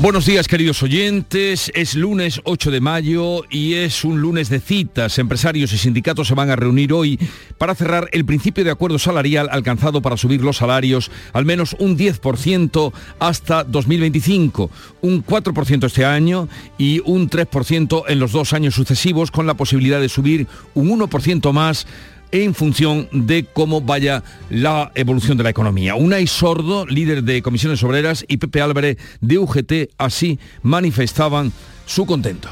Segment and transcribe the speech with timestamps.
[0.00, 5.18] Buenos días queridos oyentes, es lunes 8 de mayo y es un lunes de citas.
[5.18, 7.18] Empresarios y sindicatos se van a reunir hoy
[7.58, 11.98] para cerrar el principio de acuerdo salarial alcanzado para subir los salarios al menos un
[11.98, 14.70] 10% hasta 2025,
[15.02, 20.00] un 4% este año y un 3% en los dos años sucesivos con la posibilidad
[20.00, 21.86] de subir un 1% más
[22.32, 25.94] en función de cómo vaya la evolución de la economía.
[25.94, 31.52] Unai Sordo, líder de comisiones obreras, y Pepe Álvarez de UGT así manifestaban
[31.86, 32.48] su contento.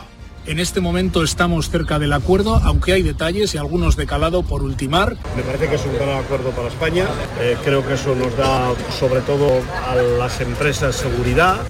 [0.49, 4.63] En este momento estamos cerca del acuerdo, aunque hay detalles y algunos de calado por
[4.63, 5.15] ultimar.
[5.37, 7.07] Me parece que es un gran acuerdo para España.
[7.39, 11.69] Eh, creo que eso nos da sobre todo a las empresas seguridad.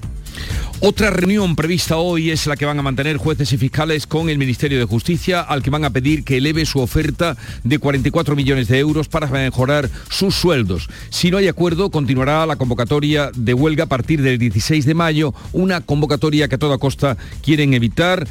[0.81, 4.37] Otra reunión prevista hoy es la que van a mantener jueces y fiscales con el
[4.37, 7.35] Ministerio de Justicia, al que van a pedir que eleve su oferta
[7.65, 10.87] de 44 millones de euros para mejorar sus sueldos.
[11.09, 15.33] Si no hay acuerdo, continuará la convocatoria de huelga a partir del 16 de mayo,
[15.51, 18.25] una convocatoria que a toda costa quieren evitar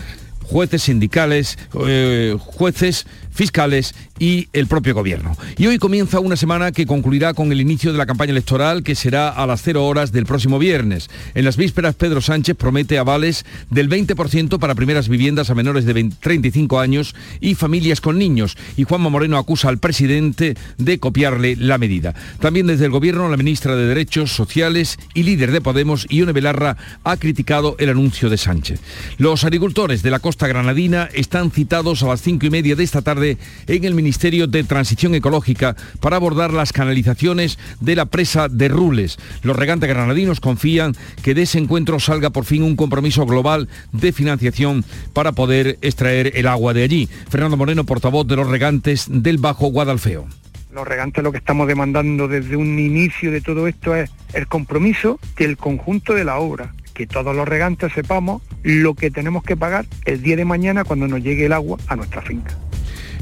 [0.48, 3.06] jueces sindicales, eh, jueces
[3.38, 5.36] fiscales y el propio gobierno.
[5.56, 8.96] Y hoy comienza una semana que concluirá con el inicio de la campaña electoral que
[8.96, 11.08] será a las 0 horas del próximo viernes.
[11.36, 16.10] En las vísperas Pedro Sánchez promete avales del 20% para primeras viviendas a menores de
[16.18, 18.56] 35 años y familias con niños.
[18.76, 22.16] Y Juanma Moreno acusa al presidente de copiarle la medida.
[22.40, 26.76] También desde el gobierno la ministra de Derechos Sociales y líder de Podemos, Ione Belarra,
[27.04, 28.80] ha criticado el anuncio de Sánchez.
[29.16, 33.00] Los agricultores de la costa granadina están citados a las 5 y media de esta
[33.00, 33.27] tarde
[33.66, 39.18] en el Ministerio de Transición Ecológica para abordar las canalizaciones de la presa de Rules.
[39.42, 44.12] Los regantes granadinos confían que de ese encuentro salga por fin un compromiso global de
[44.12, 47.08] financiación para poder extraer el agua de allí.
[47.28, 50.26] Fernando Moreno, portavoz de los regantes del Bajo Guadalfeo
[50.70, 55.18] los regantes lo que estamos demandando desde un inicio de todo esto es el compromiso
[55.36, 59.86] del conjunto de la obra, que todos los regantes sepamos lo que tenemos que pagar
[60.04, 62.56] el día de mañana cuando nos llegue el agua a nuestra finca.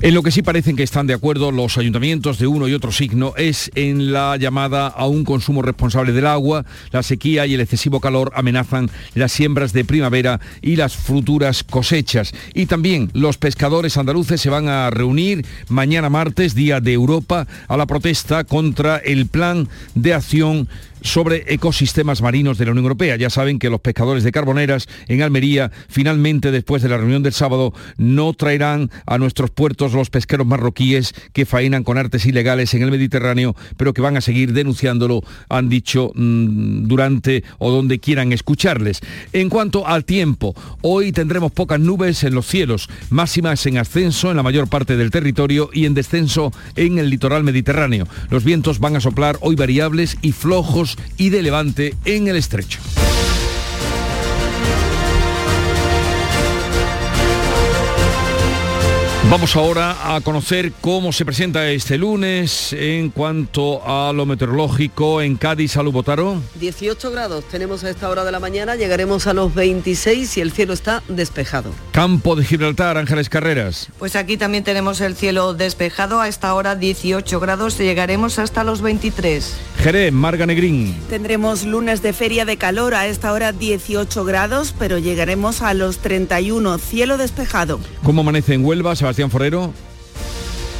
[0.02, 2.92] En lo que sí parecen que están de acuerdo los ayuntamientos de uno y otro
[2.92, 6.66] signo es en la llamada a un consumo responsable del agua.
[6.92, 12.34] La sequía y el excesivo calor amenazan las siembras de primavera y las futuras cosechas.
[12.52, 17.76] Y también los pescadores andaluces se van a reunir mañana martes, Día de Europa, a
[17.78, 20.68] la protesta contra el plan de acción
[21.06, 23.16] sobre ecosistemas marinos de la Unión Europea.
[23.16, 27.32] Ya saben que los pescadores de carboneras en Almería, finalmente después de la reunión del
[27.32, 32.82] sábado, no traerán a nuestros puertos los pesqueros marroquíes que faenan con artes ilegales en
[32.82, 38.32] el Mediterráneo, pero que van a seguir denunciándolo, han dicho mm, durante o donde quieran
[38.32, 39.00] escucharles.
[39.32, 44.36] En cuanto al tiempo, hoy tendremos pocas nubes en los cielos, máximas en ascenso en
[44.36, 48.06] la mayor parte del territorio y en descenso en el litoral mediterráneo.
[48.30, 52.80] Los vientos van a soplar hoy variables y flojos y de levante en el estrecho.
[59.28, 65.34] Vamos ahora a conocer cómo se presenta este lunes en cuanto a lo meteorológico en
[65.36, 65.72] Cádiz.
[65.72, 66.40] Salud, Botaro.
[66.60, 70.52] 18 grados tenemos a esta hora de la mañana, llegaremos a los 26 y el
[70.52, 71.72] cielo está despejado.
[71.90, 73.88] Campo de Gibraltar, Ángeles Carreras.
[73.98, 78.80] Pues aquí también tenemos el cielo despejado, a esta hora 18 grados, llegaremos hasta los
[78.80, 79.56] 23.
[79.78, 80.96] Jerez, Marga Negrín.
[81.10, 85.98] Tendremos lunes de feria de calor, a esta hora 18 grados, pero llegaremos a los
[85.98, 87.80] 31, cielo despejado.
[88.04, 89.72] ¿Cómo amanece en Huelva, Sebastián Forero?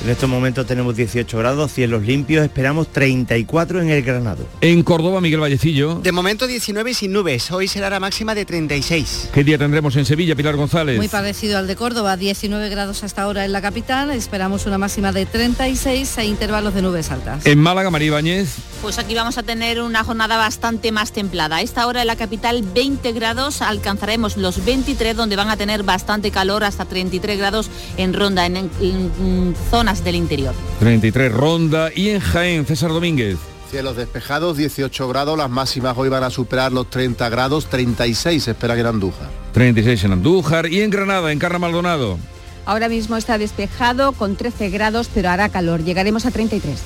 [0.06, 4.46] En estos momentos tenemos 18 grados, cielos limpios, esperamos 34 en el Granado.
[4.60, 5.96] En Córdoba, Miguel Vallecillo.
[5.96, 9.30] De momento 19 sin nubes, hoy será la máxima de 36.
[9.34, 10.96] ¿Qué día tendremos en Sevilla, Pilar González?
[10.96, 15.10] Muy parecido al de Córdoba, 19 grados hasta ahora en la capital, esperamos una máxima
[15.10, 17.44] de 36 e intervalos de nubes altas.
[17.44, 18.58] En Málaga, María Ibáñez.
[18.82, 21.56] Pues aquí vamos a tener una jornada bastante más templada.
[21.56, 25.82] A esta hora en la capital 20 grados, alcanzaremos los 23 donde van a tener
[25.82, 30.54] bastante calor hasta 33 grados en Ronda, en, en, en zonas del interior.
[30.80, 33.36] 33 Ronda y en Jaén, César Domínguez.
[33.70, 38.50] Cielos despejados, 18 grados, las máximas hoy van a superar los 30 grados, 36 se
[38.52, 39.28] esperan en Andújar.
[39.52, 42.18] 36 en Andújar y en Granada, en Carra Maldonado.
[42.64, 46.78] Ahora mismo está despejado con 13 grados, pero hará calor, llegaremos a 33.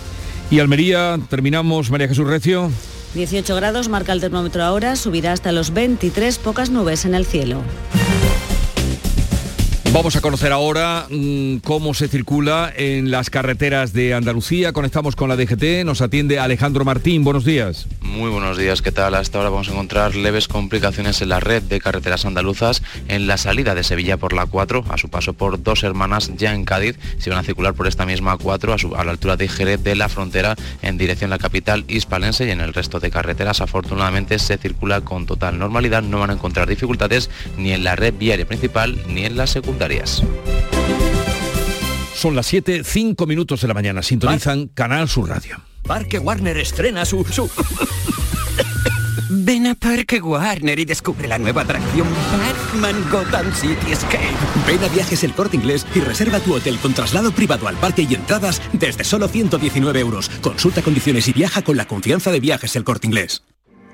[0.51, 2.71] Y Almería, terminamos, María Jesús Recio.
[3.15, 7.63] 18 grados marca el termómetro ahora, subirá hasta los 23, pocas nubes en el cielo.
[9.93, 14.73] Vamos a conocer ahora mm, cómo se circula en las carreteras de Andalucía.
[14.73, 17.25] Conectamos con la DGT, nos atiende Alejandro Martín.
[17.25, 17.89] Buenos días.
[18.01, 19.17] Muy buenos días, ¿qué tal?
[19.17, 23.37] Hasta ahora vamos a encontrar leves complicaciones en la red de carreteras andaluzas en la
[23.37, 26.97] salida de Sevilla por la 4, a su paso por dos hermanas ya en Cádiz,
[27.19, 29.97] si van a circular por esta misma 4 a, a la altura de Jerez de
[29.97, 34.39] la frontera en dirección a la capital hispalense y en el resto de carreteras afortunadamente
[34.39, 38.47] se circula con total normalidad, no van a encontrar dificultades ni en la red viaria
[38.47, 39.80] principal ni en la secundaria.
[42.15, 44.03] Son las 7, 5 minutos de la mañana.
[44.03, 45.61] Sintonizan Canal Sur Radio.
[45.83, 47.25] Parque Warner estrena su...
[47.25, 47.51] su...
[49.33, 54.35] Ven a Parque Warner y descubre la nueva atracción Batman Gotham City Escape.
[54.67, 58.03] Ven a Viajes El Corte Inglés y reserva tu hotel con traslado privado al parque
[58.03, 60.29] y entradas desde solo 119 euros.
[60.43, 63.45] Consulta condiciones y viaja con la confianza de Viajes El Corte Inglés.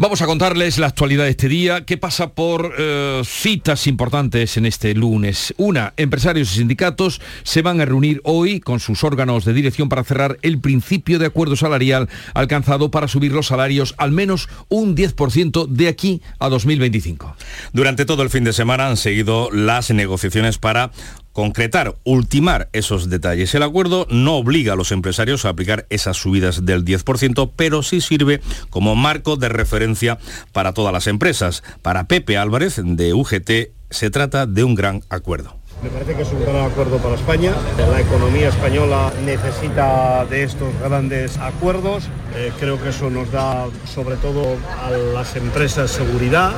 [0.00, 4.64] Vamos a contarles la actualidad de este día, que pasa por eh, citas importantes en
[4.64, 5.52] este lunes.
[5.56, 10.04] Una, empresarios y sindicatos se van a reunir hoy con sus órganos de dirección para
[10.04, 15.66] cerrar el principio de acuerdo salarial alcanzado para subir los salarios al menos un 10%
[15.66, 17.34] de aquí a 2025.
[17.72, 20.92] Durante todo el fin de semana han seguido las negociaciones para
[21.38, 23.54] concretar, ultimar esos detalles.
[23.54, 28.00] El acuerdo no obliga a los empresarios a aplicar esas subidas del 10%, pero sí
[28.00, 28.40] sirve
[28.70, 30.18] como marco de referencia
[30.50, 31.62] para todas las empresas.
[31.80, 35.56] Para Pepe Álvarez de UGT se trata de un gran acuerdo.
[35.82, 37.54] Me parece que es un gran acuerdo para España.
[37.90, 42.08] La economía española necesita de estos grandes acuerdos.
[42.34, 46.54] Eh, creo que eso nos da sobre todo a las empresas seguridad.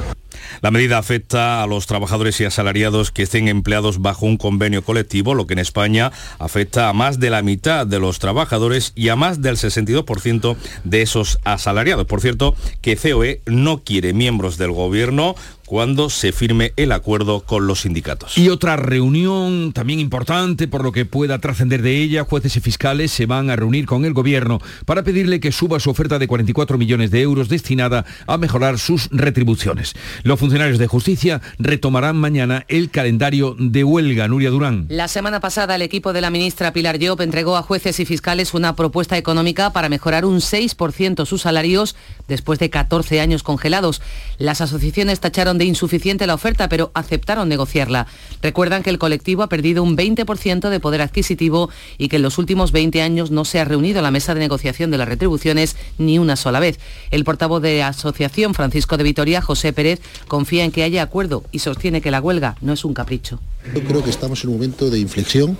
[0.62, 5.34] La medida afecta a los trabajadores y asalariados que estén empleados bajo un convenio colectivo,
[5.34, 9.16] lo que en España afecta a más de la mitad de los trabajadores y a
[9.16, 12.06] más del 62% de esos asalariados.
[12.06, 15.34] Por cierto, que COE no quiere miembros del gobierno
[15.70, 18.37] cuando se firme el acuerdo con los sindicatos.
[18.37, 23.12] Y otra reunión también importante por lo que pueda trascender de ella, jueces y fiscales
[23.12, 26.76] se van a reunir con el gobierno para pedirle que suba su oferta de 44
[26.76, 29.94] millones de euros destinada a mejorar sus retribuciones.
[30.25, 34.26] Los funcionarios de justicia retomarán mañana el calendario de huelga.
[34.26, 34.87] Nuria Durán.
[34.88, 38.55] La semana pasada el equipo de la ministra Pilar Llop entregó a jueces y fiscales
[38.55, 41.94] una propuesta económica para mejorar un 6% sus salarios
[42.26, 44.02] después de 14 años congelados.
[44.37, 48.07] Las asociaciones tacharon de insuficiente la oferta, pero aceptaron negociarla.
[48.41, 51.69] Recuerdan que el colectivo ha perdido un 20% de poder adquisitivo
[51.99, 54.91] y que en los últimos 20 años no se ha reunido la mesa de negociación
[54.91, 56.81] de las retribuciones ni una sola vez.
[57.11, 61.59] El portavoz de asociación, Francisco de Vitoria, José Pérez, confía en que haya acuerdo y
[61.59, 63.39] sostiene que la huelga no es un capricho.
[63.75, 65.59] Yo creo que estamos en un momento de inflexión,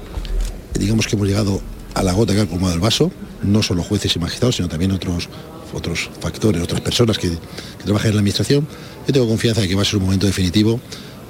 [0.79, 1.61] digamos que hemos llegado
[1.93, 3.13] a la gota que ha colmado el vaso,
[3.43, 5.29] no solo jueces y magistrados, sino también otros
[5.73, 7.31] otros factores, otras personas que,
[7.85, 8.67] trabajan en la Administración,
[9.07, 10.81] yo tengo confianza de que va a ser un momento definitivo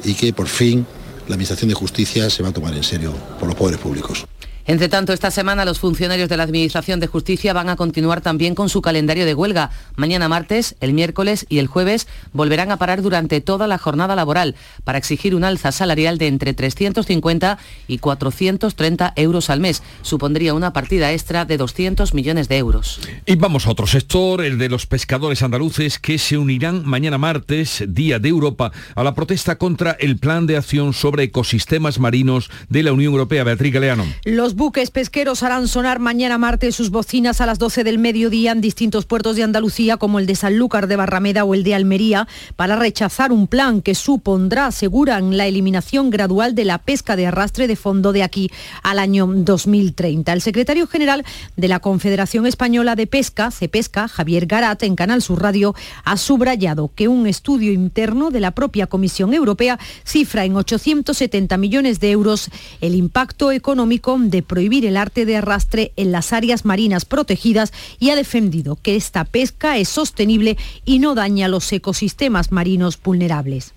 [0.04, 0.86] y que por fin
[1.28, 4.26] la Administración de Justicia se va a tomar en serio por los poderes públicos.
[4.66, 8.54] Entre tanto, esta semana los funcionarios de la Administración de Justicia van a continuar también
[8.54, 9.70] con su calendario de huelga.
[9.96, 14.54] Mañana martes, el miércoles y el jueves volverán a parar durante toda la jornada laboral
[14.84, 19.82] para exigir un alza salarial de entre 350 y 430 euros al mes.
[20.02, 23.00] Supondría una partida extra de 200 millones de euros.
[23.26, 27.84] Y vamos a otro sector, el de los pescadores andaluces que se unirán mañana martes,
[27.88, 32.82] Día de Europa, a la protesta contra el Plan de Acción sobre Ecosistemas Marinos de
[32.82, 33.44] la Unión Europea.
[33.44, 34.04] Beatriz Galeano.
[34.24, 38.60] Los buques pesqueros harán sonar mañana martes sus bocinas a las 12 del mediodía en
[38.60, 42.76] distintos puertos de Andalucía, como el de Sanlúcar de Barrameda o el de Almería, para
[42.76, 47.76] rechazar un plan que supondrá, aseguran, la eliminación gradual de la pesca de arrastre de
[47.76, 48.50] fondo de aquí
[48.82, 50.32] al año 2030.
[50.32, 51.24] El secretario general
[51.56, 56.90] de la Confederación Española de Pesca, CEPESCA, Javier Garat, en Canal Sur Radio, ha subrayado
[56.94, 62.50] que un estudio interno de la propia Comisión Europea cifra en 870 millones de euros
[62.80, 68.10] el impacto económico de prohibir el arte de arrastre en las áreas marinas protegidas y
[68.10, 73.74] ha defendido que esta pesca es sostenible y no daña los ecosistemas marinos vulnerables.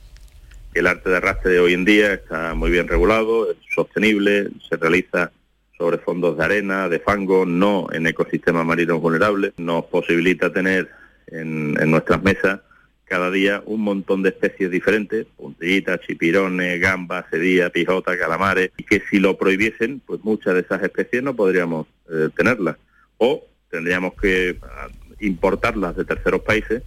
[0.74, 4.76] El arte de arrastre de hoy en día está muy bien regulado, es sostenible, se
[4.76, 5.32] realiza
[5.78, 9.54] sobre fondos de arena, de fango, no en ecosistemas marinos vulnerables.
[9.58, 10.90] Nos posibilita tener
[11.28, 12.62] en, nuestras mesas
[13.14, 19.04] cada día un montón de especies diferentes, puntillitas, chipirones, gambas, sedía, pijota, calamares, y que
[19.08, 22.76] si lo prohibiesen, pues muchas de esas especies no podríamos eh, tenerlas.
[23.20, 24.88] O tendríamos que ah,
[25.20, 26.82] importarlas de terceros países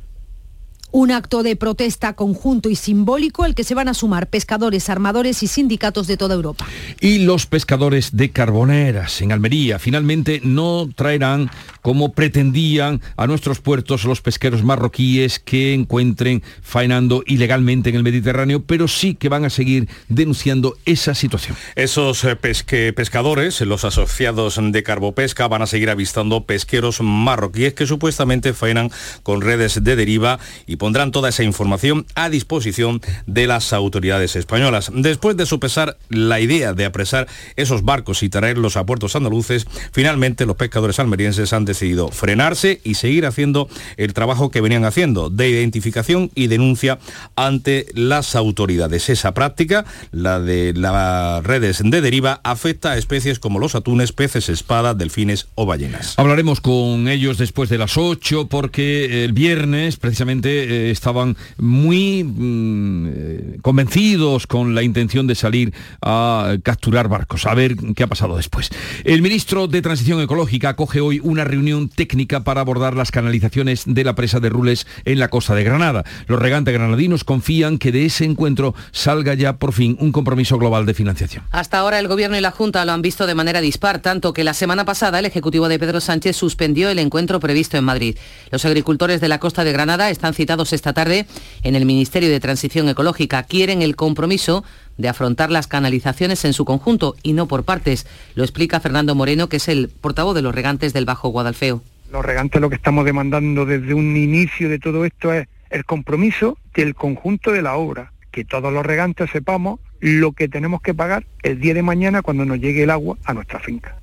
[0.93, 5.43] un acto de protesta conjunto y simbólico al que se van a sumar pescadores, armadores
[5.43, 6.66] y sindicatos de toda Europa.
[7.00, 11.50] Y los pescadores de Carboneras en Almería finalmente no traerán
[11.83, 18.64] como pretendían a nuestros puertos los pesqueros marroquíes que encuentren faenando ilegalmente en el Mediterráneo,
[18.64, 21.57] pero sí que van a seguir denunciando esa situación.
[21.75, 28.52] Esos eh, pescadores, los asociados de Carbopesca, van a seguir avistando pesqueros marroquíes que supuestamente
[28.52, 28.90] faenan
[29.23, 34.90] con redes de deriva y pondrán toda esa información a disposición de las autoridades españolas.
[34.95, 40.47] Después de sopesar la idea de apresar esos barcos y traerlos a puertos andaluces, finalmente
[40.47, 45.49] los pescadores almerienses han decidido frenarse y seguir haciendo el trabajo que venían haciendo de
[45.49, 46.99] identificación y denuncia
[47.35, 49.09] ante las autoridades.
[49.09, 54.49] Esa práctica, la de las redes de deriva, afecta a especies como los atunes, peces
[54.49, 56.14] espada, delfines o ballenas.
[56.16, 63.07] Hablaremos con ellos después de las 8 porque el viernes precisamente eh, estaban muy mm,
[63.09, 67.47] eh, convencidos con la intención de salir a capturar barcos.
[67.47, 68.71] A ver qué ha pasado después.
[69.05, 74.05] El ministro de Transición Ecológica acoge hoy una reunión técnica para abordar las canalizaciones de
[74.05, 76.05] la presa de Rules en la costa de Granada.
[76.27, 80.87] Los regantes granadinos confían que de ese encuentro salga ya por fin un compromiso global
[80.87, 81.45] de financiación.
[81.51, 84.45] Hasta ahora el Gobierno y la Junta lo han visto de manera dispar, tanto que
[84.45, 88.17] la semana pasada el Ejecutivo de Pedro Sánchez suspendió el encuentro previsto en Madrid.
[88.51, 91.27] Los agricultores de la costa de Granada están citados esta tarde
[91.63, 93.43] en el Ministerio de Transición Ecológica.
[93.43, 94.65] Quieren el compromiso
[94.97, 98.07] de afrontar las canalizaciones en su conjunto y no por partes.
[98.35, 101.83] Lo explica Fernando Moreno, que es el portavoz de los regantes del Bajo Guadalfeo.
[102.11, 106.57] Los regantes lo que estamos demandando desde un inicio de todo esto es el compromiso
[106.75, 111.27] del conjunto de la obra, que todos los regantes sepamos lo que tenemos que pagar
[111.43, 113.97] el día de mañana cuando nos llegue el agua a nuestra finca.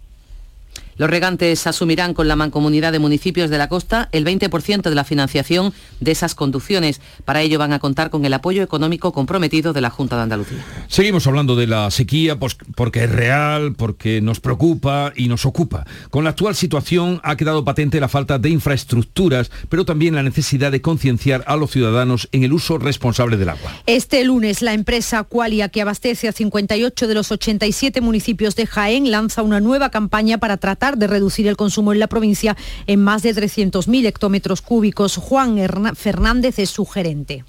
[0.98, 5.04] Los regantes asumirán con la mancomunidad de municipios de la costa el 20% de la
[5.04, 7.02] financiación de esas conducciones.
[7.26, 10.64] Para ello van a contar con el apoyo económico comprometido de la Junta de Andalucía.
[10.88, 15.86] Seguimos hablando de la sequía pues, porque es real, porque nos preocupa y nos ocupa.
[16.10, 20.72] Con la actual situación ha quedado patente la falta de infraestructuras, pero también la necesidad
[20.72, 23.72] de concienciar a los ciudadanos en el uso responsable del agua.
[23.86, 29.12] Este lunes la empresa Qualia, que abastece a 58 de los 87 municipios de Jaén,
[29.12, 33.24] lanza una nueva campaña para tratar de reducir el consumo en la provincia en más
[33.24, 35.16] de 300.000 hectómetros cúbicos.
[35.16, 35.58] Juan
[35.96, 37.46] Fernández es su gerente.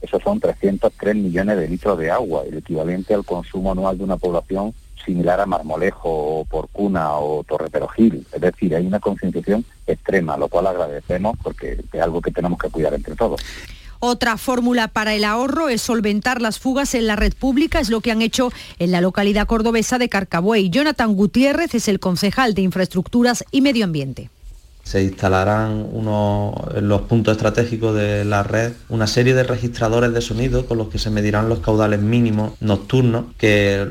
[0.00, 4.16] Esos son 303 millones de litros de agua, el equivalente al consumo anual de una
[4.16, 8.24] población similar a Marmolejo, o Porcuna o Torreperogil.
[8.32, 12.70] Es decir, hay una concienciación extrema, lo cual agradecemos porque es algo que tenemos que
[12.70, 13.40] cuidar entre todos.
[14.04, 18.00] Otra fórmula para el ahorro es solventar las fugas en la red pública, es lo
[18.00, 20.70] que han hecho en la localidad cordobesa de Carcabuey.
[20.70, 24.31] Jonathan Gutiérrez es el concejal de Infraestructuras y Medio Ambiente
[24.82, 30.20] se instalarán unos, en los puntos estratégicos de la red una serie de registradores de
[30.20, 33.86] sonido con los que se medirán los caudales mínimos nocturnos que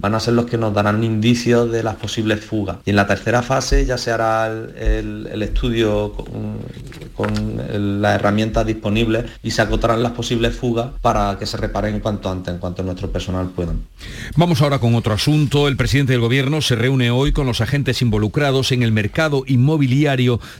[0.00, 2.76] van a ser los que nos darán indicios de las posibles fugas.
[2.84, 6.12] Y en la tercera fase ya se hará el, estudio
[7.14, 12.30] con, las herramientas disponibles y se acotarán las posibles fugas para que se reparen cuanto
[12.30, 13.72] antes, en cuanto nuestro personal pueda.
[14.36, 15.68] Vamos ahora con otro asunto.
[15.68, 20.01] El presidente del gobierno se reúne hoy con los agentes involucrados en el mercado inmobiliario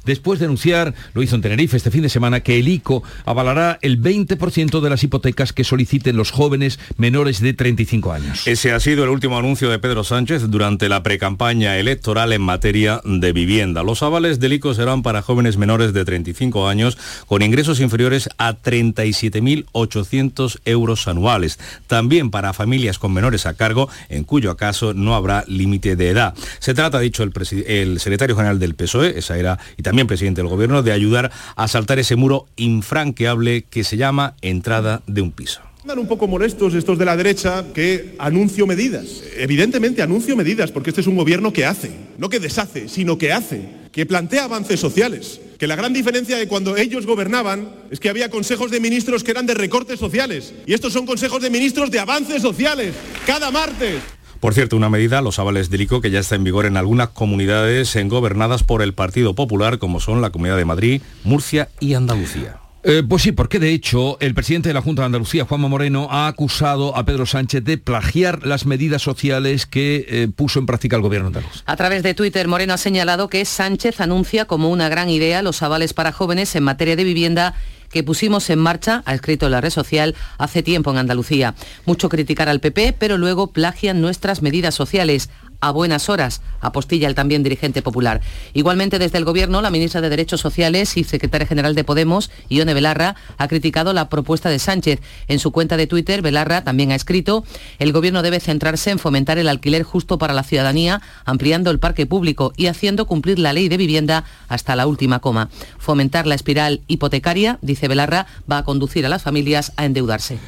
[0.05, 3.79] después de anunciar, lo hizo en Tenerife este fin de semana, que el ICO avalará
[3.83, 8.47] el 20% de las hipotecas que soliciten los jóvenes menores de 35 años.
[8.47, 13.01] Ese ha sido el último anuncio de Pedro Sánchez durante la precampaña electoral en materia
[13.05, 13.83] de vivienda.
[13.83, 18.55] Los avales del ICO serán para jóvenes menores de 35 años con ingresos inferiores a
[18.55, 21.59] 37.800 euros anuales.
[21.87, 26.35] También para familias con menores a cargo, en cuyo caso no habrá límite de edad.
[26.59, 27.33] Se trata, dicho el,
[27.67, 31.99] el secretario general del PSOE, era, y también presidente del gobierno, de ayudar a saltar
[31.99, 35.61] ese muro infranqueable que se llama entrada de un piso.
[35.83, 39.25] Andan un poco molestos estos de la derecha que anuncio medidas.
[39.37, 43.33] Evidentemente anuncio medidas porque este es un gobierno que hace, no que deshace, sino que
[43.33, 45.41] hace, que plantea avances sociales.
[45.59, 49.33] Que la gran diferencia de cuando ellos gobernaban es que había consejos de ministros que
[49.33, 52.95] eran de recortes sociales y estos son consejos de ministros de avances sociales
[53.27, 53.97] cada martes.
[54.43, 57.11] Por cierto, una medida, los avales del ICO, que ya está en vigor en algunas
[57.11, 61.95] comunidades en gobernadas por el Partido Popular, como son la Comunidad de Madrid, Murcia y
[61.95, 62.57] Andalucía.
[62.83, 66.09] Eh, pues sí, porque de hecho el presidente de la Junta de Andalucía, Juanma Moreno,
[66.11, 70.97] ha acusado a Pedro Sánchez de plagiar las medidas sociales que eh, puso en práctica
[70.97, 71.63] el gobierno andaluz.
[71.65, 75.63] A través de Twitter, Moreno ha señalado que Sánchez anuncia como una gran idea los
[75.63, 77.55] avales para jóvenes en materia de vivienda
[77.93, 81.55] que pusimos en marcha, ha escrito la red social, hace tiempo en Andalucía.
[81.85, 85.31] Mucho criticar al PP, pero luego plagian nuestras medidas sociales
[85.63, 88.21] a buenas horas, apostilla el también dirigente popular.
[88.53, 92.75] Igualmente desde el Gobierno, la ministra de Derechos Sociales y secretaria general de Podemos, Ione
[92.75, 95.01] Belarra, ha criticado la propuesta de Sánchez.
[95.29, 97.45] En su cuenta de Twitter, Belarra también ha escrito,
[97.79, 102.07] el Gobierno debe centrarse en fomentar el alquiler justo para la ciudadanía, ampliando el parque
[102.07, 105.49] público y haciendo cumplir la ley de vivienda hasta la última coma.
[105.79, 110.39] Fomentar la espiral hipotecaria, dice Belarra, va a conducir a las familias a endeudarse.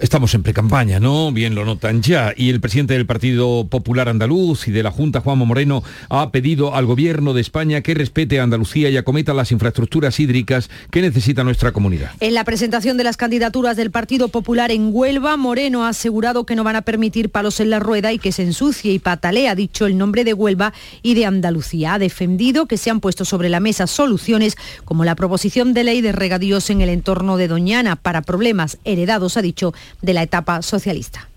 [0.00, 1.30] Estamos en precampaña, ¿no?
[1.30, 2.34] Bien lo notan ya.
[2.36, 6.74] Y el presidente del Partido Popular Andaluz y de la Junta, Juanmo Moreno, ha pedido
[6.74, 11.44] al gobierno de España que respete a Andalucía y acometa las infraestructuras hídricas que necesita
[11.44, 12.10] nuestra comunidad.
[12.18, 16.56] En la presentación de las candidaturas del Partido Popular en Huelva, Moreno ha asegurado que
[16.56, 19.54] no van a permitir palos en la rueda y que se ensucie y patalea, ha
[19.54, 20.72] dicho el nombre de Huelva
[21.02, 21.94] y de Andalucía.
[21.94, 26.00] Ha defendido que se han puesto sobre la mesa soluciones como la proposición de ley
[26.00, 29.72] de regadíos en el entorno de Doñana para problemas heredados, ha dicho,
[30.02, 31.28] de la etapa socialista.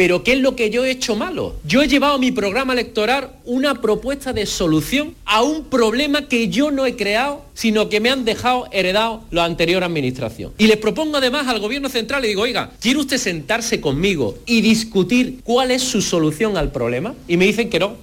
[0.00, 1.56] Pero ¿qué es lo que yo he hecho malo?
[1.64, 6.48] Yo he llevado a mi programa electoral una propuesta de solución a un problema que
[6.48, 10.52] yo no he creado, sino que me han dejado heredado la anterior administración.
[10.56, 14.62] Y les propongo además al gobierno central y digo, oiga, ¿quiere usted sentarse conmigo y
[14.62, 17.14] discutir cuál es su solución al problema?
[17.28, 17.96] Y me dicen que no,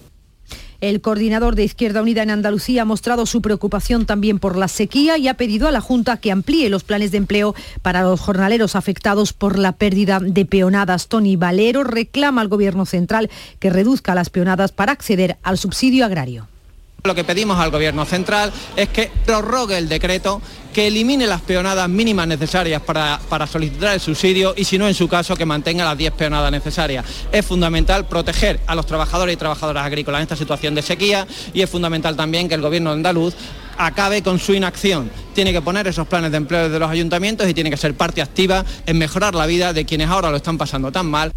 [0.81, 5.17] el coordinador de Izquierda Unida en Andalucía ha mostrado su preocupación también por la sequía
[5.17, 8.75] y ha pedido a la Junta que amplíe los planes de empleo para los jornaleros
[8.75, 11.07] afectados por la pérdida de peonadas.
[11.07, 13.29] Tony Valero reclama al Gobierno central
[13.59, 16.47] que reduzca las peonadas para acceder al subsidio agrario.
[17.03, 20.41] Lo que pedimos al Gobierno central es que prorrogue el decreto
[20.73, 24.93] que elimine las peonadas mínimas necesarias para, para, solicitar el subsidio y si no en
[24.93, 27.05] su caso que mantenga las 10 peonadas necesarias.
[27.31, 31.61] Es fundamental proteger a los trabajadores y trabajadoras agrícolas en esta situación de sequía y
[31.61, 33.35] es fundamental también que el gobierno andaluz
[33.77, 35.09] acabe con su inacción.
[35.33, 38.21] Tiene que poner esos planes de empleo de los ayuntamientos y tiene que ser parte
[38.21, 41.31] activa en mejorar la vida de quienes ahora lo están pasando tan mal.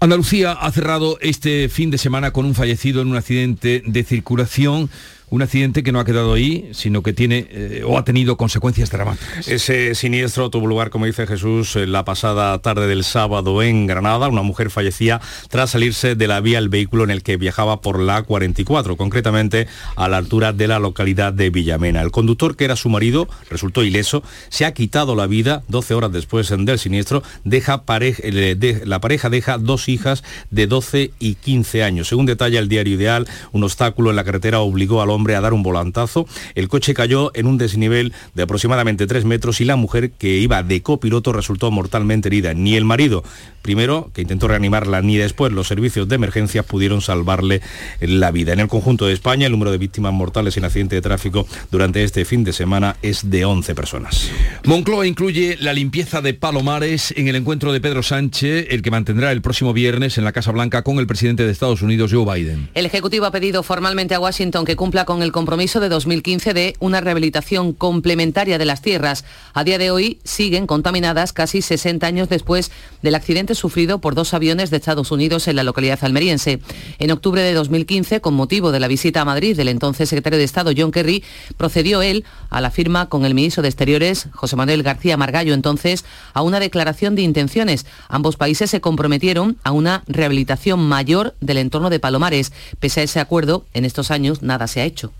[0.00, 4.90] Andalucía ha cerrado este fin de semana con un fallecido en un accidente de circulación
[5.32, 8.90] un accidente que no ha quedado ahí, sino que tiene eh, o ha tenido consecuencias
[8.90, 9.48] dramáticas.
[9.48, 14.28] Ese siniestro tuvo lugar, como dice Jesús, la pasada tarde del sábado en Granada.
[14.28, 17.98] Una mujer fallecía tras salirse de la vía el vehículo en el que viajaba por
[17.98, 22.02] la 44, concretamente a la altura de la localidad de Villamena.
[22.02, 26.12] El conductor, que era su marido, resultó ileso, se ha quitado la vida 12 horas
[26.12, 27.22] después del siniestro.
[27.44, 32.08] Deja eh, la pareja deja dos hijas de 12 y 15 años.
[32.08, 35.52] Según detalla el diario Ideal, un obstáculo en la carretera obligó al hombre a dar
[35.52, 36.26] un volantazo.
[36.54, 40.62] El coche cayó en un desnivel de aproximadamente 3 metros y la mujer que iba
[40.62, 42.54] de copiloto resultó mortalmente herida.
[42.54, 43.22] Ni el marido,
[43.62, 47.62] primero, que intentó reanimarla, ni después los servicios de emergencia pudieron salvarle
[48.00, 48.52] la vida.
[48.52, 52.02] En el conjunto de España, el número de víctimas mortales en accidente de tráfico durante
[52.02, 54.30] este fin de semana es de 11 personas.
[54.64, 59.32] Moncloa incluye la limpieza de Palomares en el encuentro de Pedro Sánchez, el que mantendrá
[59.32, 62.70] el próximo viernes en la Casa Blanca con el presidente de Estados Unidos, Joe Biden.
[62.74, 66.54] El Ejecutivo ha pedido formalmente a Washington que cumpla con con el compromiso de 2015
[66.54, 69.26] de una rehabilitación complementaria de las tierras.
[69.52, 72.70] A día de hoy siguen contaminadas casi 60 años después
[73.02, 76.60] del accidente sufrido por dos aviones de Estados Unidos en la localidad almeriense.
[76.98, 80.44] En octubre de 2015, con motivo de la visita a Madrid del entonces secretario de
[80.44, 81.22] Estado John Kerry,
[81.58, 86.06] procedió él a la firma con el ministro de Exteriores, José Manuel García Margallo, entonces,
[86.32, 87.84] a una declaración de intenciones.
[88.08, 92.54] Ambos países se comprometieron a una rehabilitación mayor del entorno de Palomares.
[92.80, 95.01] Pese a ese acuerdo, en estos años nada se ha hecho.
[95.02, 95.10] 8.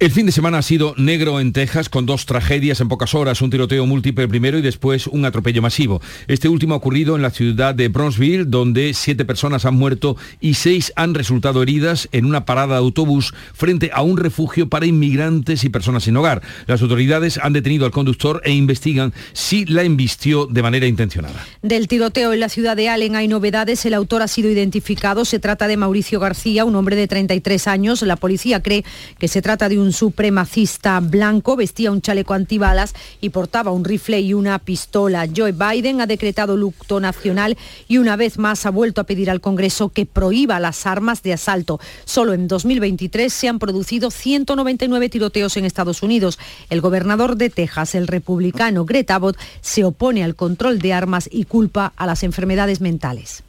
[0.00, 3.42] El fin de semana ha sido negro en Texas con dos tragedias en pocas horas,
[3.42, 6.00] un tiroteo múltiple primero y después un atropello masivo.
[6.28, 10.54] Este último ha ocurrido en la ciudad de Bronzeville, donde siete personas han muerto y
[10.54, 15.64] seis han resultado heridas en una parada de autobús frente a un refugio para inmigrantes
[15.64, 16.42] y personas sin hogar.
[16.68, 21.44] Las autoridades han detenido al conductor e investigan si la embistió de manera intencionada.
[21.62, 23.84] Del tiroteo en la ciudad de Allen hay novedades.
[23.84, 25.24] El autor ha sido identificado.
[25.24, 28.02] Se trata de Mauricio García, un hombre de 33 años.
[28.02, 28.84] La policía cree
[29.18, 33.86] que se trata de un un supremacista blanco, vestía un chaleco antibalas y portaba un
[33.86, 35.26] rifle y una pistola.
[35.34, 37.56] Joe Biden ha decretado luto nacional
[37.88, 41.32] y una vez más ha vuelto a pedir al Congreso que prohíba las armas de
[41.32, 41.80] asalto.
[42.04, 46.38] Solo en 2023 se han producido 199 tiroteos en Estados Unidos.
[46.68, 51.44] El gobernador de Texas, el republicano Greta Abbott, se opone al control de armas y
[51.44, 53.42] culpa a las enfermedades mentales.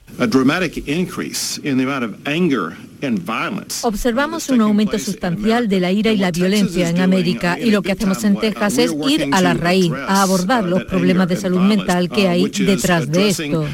[3.83, 7.93] Observamos un aumento sustancial de la ira y la violencia en América y lo que
[7.93, 12.09] hacemos en Texas es ir a la raíz, a abordar los problemas de salud mental
[12.09, 13.65] que hay detrás de esto.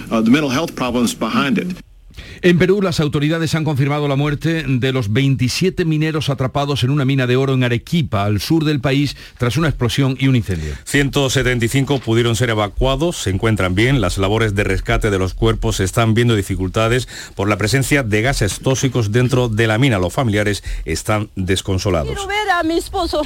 [2.45, 7.03] En Perú, las autoridades han confirmado la muerte de los 27 mineros atrapados en una
[7.03, 10.75] mina de oro en Arequipa, al sur del país, tras una explosión y un incendio.
[10.83, 16.13] 175 pudieron ser evacuados, se encuentran bien, las labores de rescate de los cuerpos están
[16.13, 19.97] viendo dificultades por la presencia de gases tóxicos dentro de la mina.
[19.97, 22.13] Los familiares están desconsolados.
[22.13, 23.23] Quiero ver a mi esposo.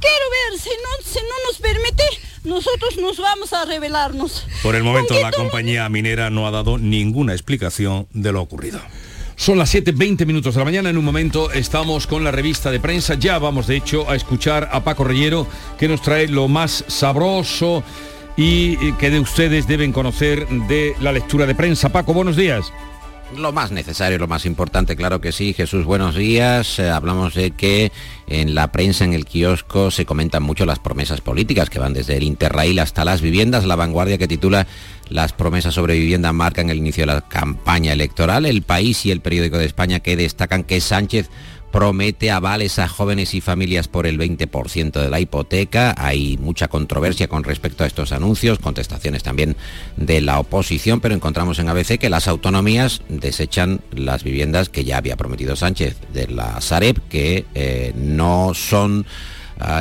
[0.00, 2.04] Quiero ver, si no, si no nos permite,
[2.44, 4.46] nosotros nos vamos a revelarnos.
[4.62, 8.80] Por el momento la compañía minera no ha dado ninguna explicación de lo ocurrido.
[9.36, 10.90] Son las 7.20 minutos de la mañana.
[10.90, 13.14] En un momento estamos con la revista de prensa.
[13.14, 15.46] Ya vamos, de hecho, a escuchar a Paco Reyero,
[15.78, 17.84] que nos trae lo más sabroso
[18.36, 21.90] y que de ustedes deben conocer de la lectura de prensa.
[21.90, 22.72] Paco, buenos días.
[23.36, 25.52] Lo más necesario, lo más importante, claro que sí.
[25.52, 26.78] Jesús, buenos días.
[26.78, 27.92] Eh, hablamos de que
[28.26, 32.16] en la prensa, en el kiosco, se comentan mucho las promesas políticas que van desde
[32.16, 33.66] el Interrail hasta las viviendas.
[33.66, 34.66] La vanguardia que titula
[35.10, 38.46] Las promesas sobre vivienda marcan el inicio de la campaña electoral.
[38.46, 41.28] El país y el periódico de España que destacan que Sánchez
[41.70, 45.94] promete avales a jóvenes y familias por el 20% de la hipoteca.
[45.98, 49.56] Hay mucha controversia con respecto a estos anuncios, contestaciones también
[49.96, 54.98] de la oposición, pero encontramos en ABC que las autonomías desechan las viviendas que ya
[54.98, 59.06] había prometido Sánchez de la Sareb, que eh, no son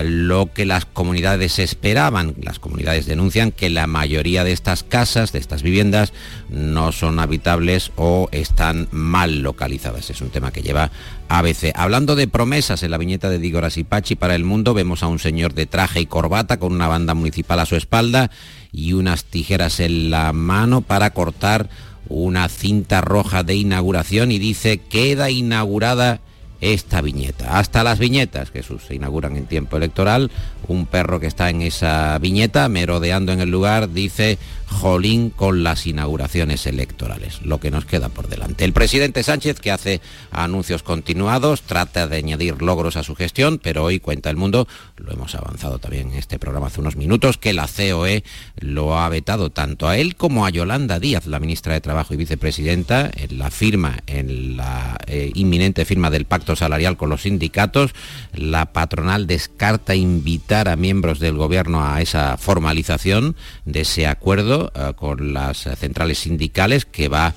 [0.04, 2.36] lo que las comunidades esperaban.
[2.42, 6.14] Las comunidades denuncian que la mayoría de estas casas, de estas viviendas,
[6.50, 10.10] no son habitables o están mal localizadas.
[10.10, 10.92] Es un tema que lleva
[11.30, 11.72] ABC.
[11.76, 15.08] Hablando de promesas, en la viñeta de Digoras y Pachi para el mundo vemos a
[15.08, 18.32] un señor de traje y corbata con una banda municipal a su espalda
[18.72, 21.70] y unas tijeras en la mano para cortar
[22.10, 26.22] una cinta roja de inauguración y dice queda inaugurada
[26.62, 27.60] esta viñeta.
[27.60, 30.32] Hasta las viñetas, que se inauguran en tiempo electoral.
[30.68, 35.88] Un perro que está en esa viñeta, merodeando en el lugar, dice jolín con las
[35.88, 38.66] inauguraciones electorales, lo que nos queda por delante.
[38.66, 43.84] El presidente Sánchez, que hace anuncios continuados, trata de añadir logros a su gestión, pero
[43.84, 47.54] hoy cuenta el mundo, lo hemos avanzado también en este programa hace unos minutos, que
[47.54, 48.24] la COE
[48.60, 52.18] lo ha vetado tanto a él como a Yolanda Díaz, la ministra de Trabajo y
[52.18, 57.92] vicepresidenta, en la firma, en la eh, inminente firma del pacto salarial con los sindicatos.
[58.34, 64.94] La patronal descarta invitar a miembros del gobierno a esa formalización de ese acuerdo eh,
[64.96, 67.34] con las centrales sindicales que va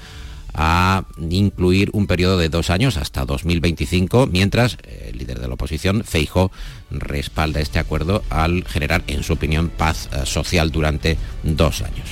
[0.55, 5.55] a incluir un periodo de dos años hasta 2025, mientras eh, el líder de la
[5.55, 6.51] oposición, Feijo,
[6.91, 12.09] respalda este acuerdo al generar, en su opinión, paz eh, social durante dos años.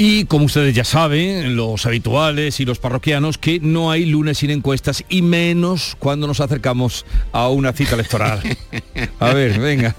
[0.00, 4.50] Y como ustedes ya saben, los habituales y los parroquianos, que no hay lunes sin
[4.50, 8.40] encuestas y menos cuando nos acercamos a una cita electoral.
[9.18, 9.96] A ver, venga.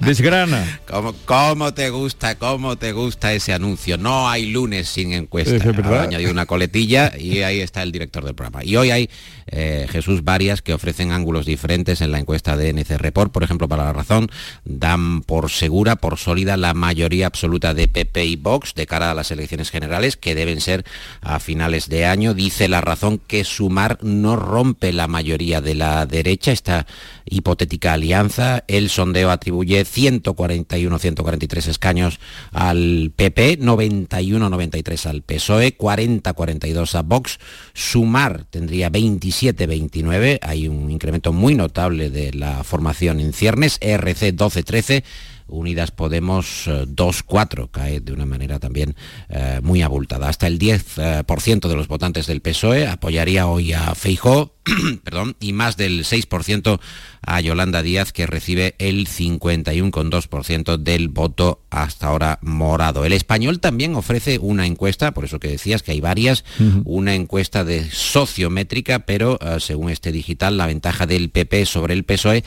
[0.00, 0.80] Desgrana.
[0.88, 3.96] ¿Cómo, cómo te gusta, cómo te gusta ese anuncio?
[3.96, 5.54] No hay lunes sin encuesta.
[5.84, 8.64] Ha añadido una coletilla y ahí está el director del programa.
[8.64, 9.08] Y hoy hay
[9.46, 13.30] eh, Jesús varias que ofrecen ángulos diferentes en la encuesta de NC Report.
[13.30, 14.28] Por ejemplo, para la razón,
[14.64, 19.30] dan por segura, por sólida la mayoría absoluta de PP y Vox de a las
[19.30, 20.84] elecciones generales, que deben ser
[21.20, 22.34] a finales de año.
[22.34, 26.86] Dice la razón que Sumar no rompe la mayoría de la derecha, esta
[27.24, 28.64] hipotética alianza.
[28.68, 32.20] El sondeo atribuye 141-143 escaños
[32.52, 37.38] al PP, 91-93 al PSOE, 40-42 a Vox.
[37.74, 45.04] Sumar tendría 27-29, hay un incremento muy notable de la formación en ciernes, RC 12-13
[45.48, 48.96] Unidas Podemos 2-4, eh, cae de una manera también
[49.28, 50.28] eh, muy abultada.
[50.28, 54.54] Hasta el 10% eh, de los votantes del PSOE apoyaría hoy a Feijó,
[55.04, 56.80] perdón, y más del 6%
[57.22, 63.04] a Yolanda Díaz, que recibe el 51,2% del voto hasta ahora morado.
[63.04, 66.44] El español también ofrece una encuesta, por eso que decías que hay varias,
[66.84, 72.44] una encuesta de sociométrica, pero según este digital, la ventaja del PP sobre el PSOE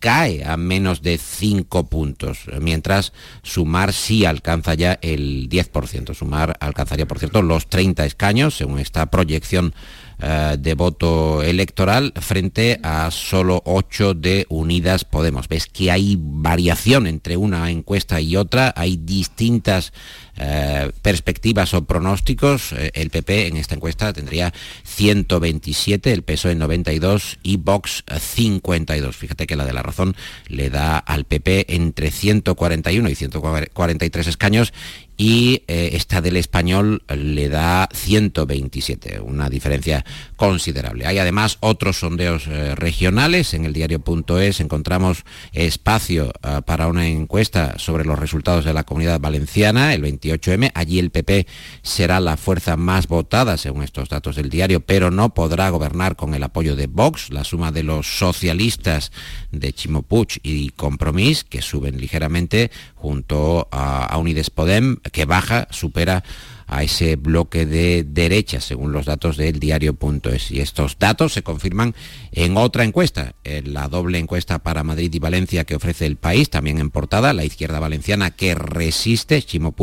[0.00, 6.14] cae a menos de 5 puntos, mientras Sumar sí alcanza ya el 10%.
[6.14, 9.74] Sumar alcanzaría, por cierto, los 30 escaños, según esta proyección
[10.22, 15.48] eh, de voto electoral frente a solo 8 de Unidas Podemos.
[15.48, 19.92] Ves que hay variación entre una encuesta y otra, hay distintas
[20.36, 24.52] eh, perspectivas o pronósticos, eh, el PP en esta encuesta tendría
[24.84, 29.16] 127, el PSOE 92 y Vox 52.
[29.16, 30.16] Fíjate que la de la razón
[30.48, 34.72] le da al PP entre 141 y 143 escaños
[35.20, 40.04] y eh, esta del español le da 127, una diferencia
[40.36, 41.06] considerable.
[41.06, 43.52] Hay además otros sondeos regionales.
[43.52, 46.32] En el diario.es encontramos espacio
[46.64, 49.92] para una encuesta sobre los resultados de la comunidad valenciana.
[49.92, 50.70] El 28 28M.
[50.74, 51.46] Allí el PP
[51.82, 56.34] será la fuerza más votada, según estos datos del diario, pero no podrá gobernar con
[56.34, 57.30] el apoyo de Vox.
[57.30, 59.12] La suma de los socialistas
[59.50, 66.22] de Chimopuch y Compromís, que suben ligeramente, junto a Unides Podem, que baja, supera
[66.66, 70.50] a ese bloque de derecha, según los datos del diario.es.
[70.52, 71.94] Y estos datos se confirman
[72.30, 76.48] en otra encuesta, en la doble encuesta para Madrid y Valencia que ofrece el país,
[76.48, 79.74] también en portada, la izquierda valenciana que resiste, Chimo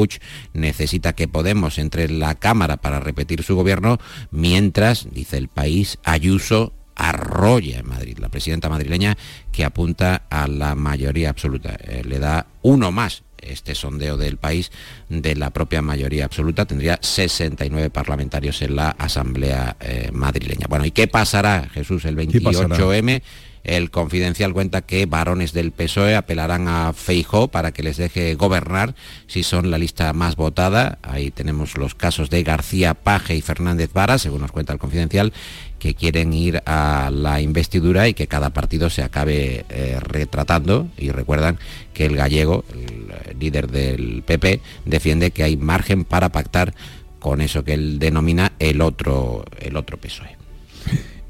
[0.54, 3.98] necesita que Podemos entre en la Cámara para repetir su gobierno,
[4.32, 9.18] mientras, dice el país, Ayuso arrolla en Madrid, la presidenta madrileña
[9.52, 14.72] que apunta a la mayoría absoluta, eh, le da uno más este sondeo del país
[15.10, 20.66] de la propia mayoría absoluta, tendría 69 parlamentarios en la Asamblea eh, madrileña.
[20.68, 23.22] Bueno, ¿y qué pasará, Jesús, el 28M?
[23.68, 28.96] El confidencial cuenta que varones del PSOE apelarán a Feijó para que les deje gobernar
[29.28, 31.00] si son la lista más votada.
[31.04, 35.34] Ahí tenemos los casos de García Paje y Fernández Vara, según nos cuenta el confidencial,
[35.80, 40.88] que quieren ir a la investidura y que cada partido se acabe eh, retratando.
[40.98, 41.60] Y recuerdan
[41.94, 46.74] que el gallego, el líder del PP, defiende que hay margen para pactar
[47.20, 50.38] con eso que él denomina el otro, el otro PSOE.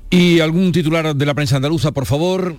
[0.10, 2.56] ¿Y algún titular de la prensa andaluza, por favor?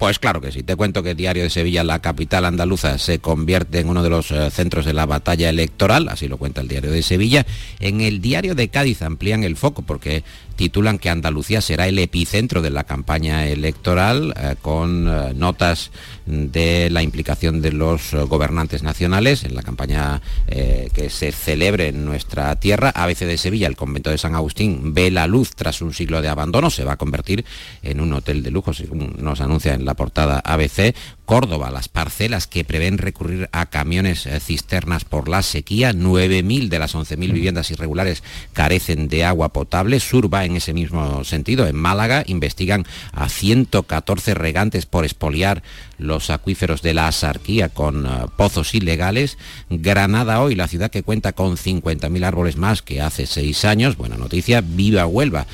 [0.00, 0.62] Pues claro que sí.
[0.62, 4.30] Te cuento que Diario de Sevilla, la capital andaluza, se convierte en uno de los
[4.30, 7.44] eh, centros de la batalla electoral, así lo cuenta el Diario de Sevilla.
[7.80, 10.24] En el Diario de Cádiz amplían el foco porque
[10.60, 15.90] titulan que Andalucía será el epicentro de la campaña electoral eh, con eh, notas
[16.26, 22.54] de la implicación de los gobernantes nacionales en la campaña que se celebre en nuestra
[22.60, 22.92] tierra.
[22.94, 26.28] ABC de Sevilla, el convento de San Agustín, ve la luz tras un siglo de
[26.28, 27.44] abandono, se va a convertir
[27.82, 30.94] en un hotel de lujo, según nos anuncia en la portada ABC.
[31.30, 36.78] Córdoba, las parcelas que prevén recurrir a camiones eh, cisternas por la sequía, 9.000 de
[36.80, 40.00] las 11.000 viviendas irregulares carecen de agua potable.
[40.00, 41.68] Sur va en ese mismo sentido.
[41.68, 45.62] En Málaga investigan a 114 regantes por expoliar
[45.98, 49.38] los acuíferos de la Asarquía con eh, pozos ilegales.
[49.68, 53.96] Granada hoy, la ciudad que cuenta con 50.000 árboles más que hace seis años.
[53.96, 55.46] Buena noticia, viva Huelva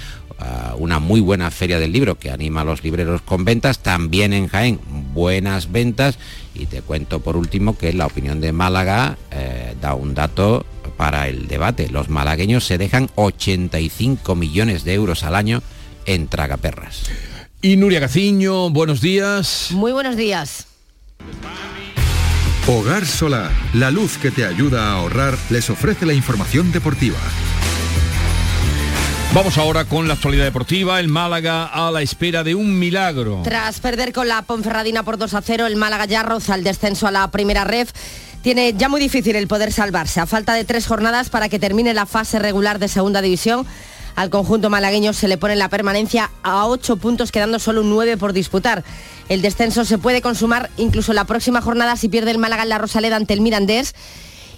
[0.78, 4.48] una muy buena feria del libro que anima a los libreros con ventas, también en
[4.48, 4.80] Jaén
[5.14, 6.18] buenas ventas
[6.54, 11.28] y te cuento por último que la opinión de Málaga eh, da un dato para
[11.28, 11.88] el debate.
[11.88, 15.62] Los malagueños se dejan 85 millones de euros al año
[16.06, 17.04] en tragaperras.
[17.62, 19.68] Y Nuria Gaciño, buenos días.
[19.70, 20.66] Muy buenos días.
[22.68, 27.18] Hogar Solar, la luz que te ayuda a ahorrar, les ofrece la información deportiva.
[29.34, 30.98] Vamos ahora con la actualidad deportiva.
[30.98, 33.42] El Málaga a la espera de un milagro.
[33.44, 37.06] Tras perder con la Ponferradina por 2 a 0, el Málaga ya roza el descenso
[37.06, 37.92] a la primera ref.
[38.42, 40.20] Tiene ya muy difícil el poder salvarse.
[40.20, 43.66] A falta de tres jornadas para que termine la fase regular de segunda división,
[44.14, 48.32] al conjunto malagueño se le pone la permanencia a ocho puntos, quedando solo nueve por
[48.32, 48.82] disputar.
[49.28, 52.78] El descenso se puede consumar incluso la próxima jornada si pierde el Málaga en la
[52.78, 53.94] Rosaleda ante el Mirandés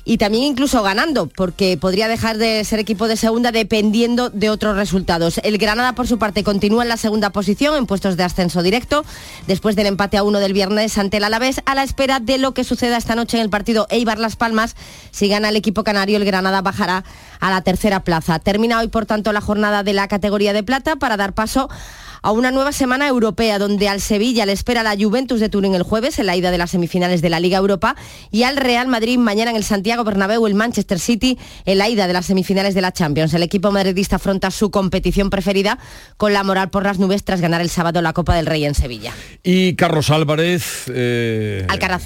[0.08, 4.74] y también incluso ganando, porque podría dejar de ser equipo de segunda dependiendo de otros
[4.74, 5.38] resultados.
[5.44, 9.04] El Granada, por su parte, continúa en la segunda posición en puestos de ascenso directo,
[9.46, 12.54] después del empate a uno del viernes ante el Alavés, a la espera de lo
[12.54, 14.76] que suceda esta noche en el partido Eibar Las Palmas.
[15.10, 17.04] Si gana el equipo canario, el Granada bajará
[17.38, 18.38] a la tercera plaza.
[18.38, 21.76] Termina hoy, por tanto, la jornada de la categoría de plata para dar paso a
[22.24, 26.18] una nueva semana europea donde al Sevilla le espera la Juventus de Turín el jueves
[26.18, 27.96] en la ida de las semifinales de la Liga Europa
[28.30, 32.06] y al Real Madrid mañana en el Santiago Bernabéu el Manchester City en la ida
[32.06, 33.34] de las semifinales de la Champions.
[33.34, 35.78] El equipo madridista afronta su competición preferida
[36.16, 38.74] con la moral por las nubes tras ganar el sábado la Copa del Rey en
[38.74, 39.12] Sevilla.
[39.42, 40.84] Y Carlos Álvarez.
[40.88, 42.04] Eh, Alcaraz.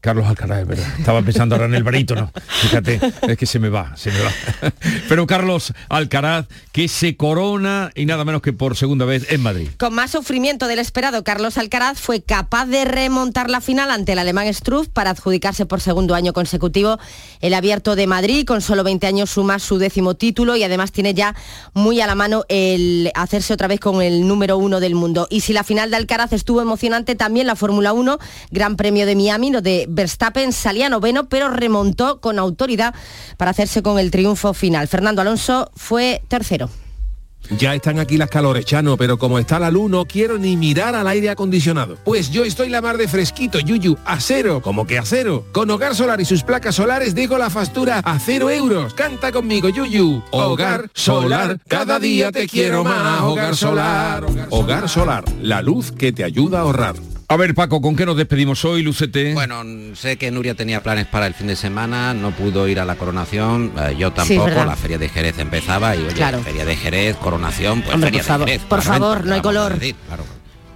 [0.00, 0.86] Carlos Alcaraz, es verdad.
[0.98, 2.30] Estaba pensando ahora en el barítono.
[2.62, 4.30] Fíjate, es que se me va, se me va.
[5.08, 9.68] Pero Carlos Alcaraz, que se corona y nada menos que por segunda vez en Madrid.
[9.78, 14.18] Con más sufrimiento del esperado, Carlos Alcaraz fue capaz de remontar la final ante el
[14.18, 16.98] alemán Struff para adjudicarse por segundo año consecutivo
[17.40, 18.46] el abierto de Madrid.
[18.46, 21.34] Con solo 20 años suma su décimo título y además tiene ya
[21.72, 25.26] muy a la mano el hacerse otra vez con el número uno del mundo.
[25.30, 28.18] Y si la final de Alcaraz estuvo emocionante, también la Fórmula 1,
[28.50, 32.94] Gran Premio de Miami, lo de Verstappen salía noveno, pero remontó con autoridad
[33.36, 34.86] para hacerse con el triunfo final.
[34.86, 36.70] Fernando Alonso fue tercero.
[37.58, 40.94] Ya están aquí las calores, Chano, pero como está la luz no quiero ni mirar
[40.94, 41.96] al aire acondicionado.
[42.04, 45.44] Pues yo estoy la mar de fresquito, Yuyu, a cero, como que a cero.
[45.52, 48.94] Con Hogar Solar y sus placas solares dejo la factura a cero euros.
[48.94, 50.22] Canta conmigo, Yuyu.
[50.32, 53.22] Hogar Solar, cada día te quiero más.
[53.22, 54.26] Hogar Solar.
[54.50, 56.96] Hogar Solar, la luz que te ayuda a ahorrar.
[57.28, 59.34] A ver, Paco, ¿con qué nos despedimos hoy, Lucete?
[59.34, 59.64] Bueno,
[59.96, 62.94] sé que Nuria tenía planes para el fin de semana, no pudo ir a la
[62.94, 66.40] coronación, eh, yo tampoco, la feria de Jerez empezaba y oye, Claro.
[66.42, 68.66] feria de Jerez, coronación, pues Hombre, feria por favor, de Jerez.
[68.68, 69.74] por favor, no hay color.
[69.74, 70.24] decir, claro.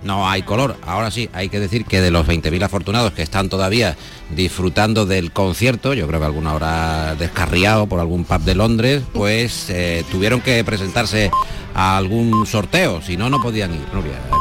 [0.02, 0.76] No hay color.
[0.86, 3.96] Ahora sí, hay que decir que de los 20.000 afortunados que están todavía
[4.34, 9.68] disfrutando del concierto, yo creo que alguno habrá descarriado por algún pub de Londres, pues
[9.68, 11.30] eh, tuvieron que presentarse
[11.74, 13.84] a algún sorteo, si no, no podían ir.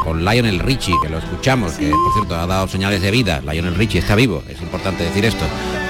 [0.02, 3.74] Con Lionel Richie, que lo escuchamos, que por cierto ha dado señales de vida, Lionel
[3.74, 5.44] Richie está vivo, es importante decir esto,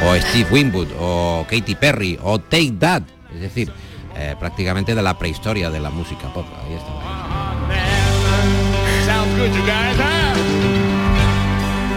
[0.07, 3.03] o Steve Winwood, o Katy Perry, o Take That,
[3.35, 3.73] es decir,
[4.17, 6.47] eh, prácticamente de la prehistoria de la música pop.
[6.67, 7.30] Ahí está.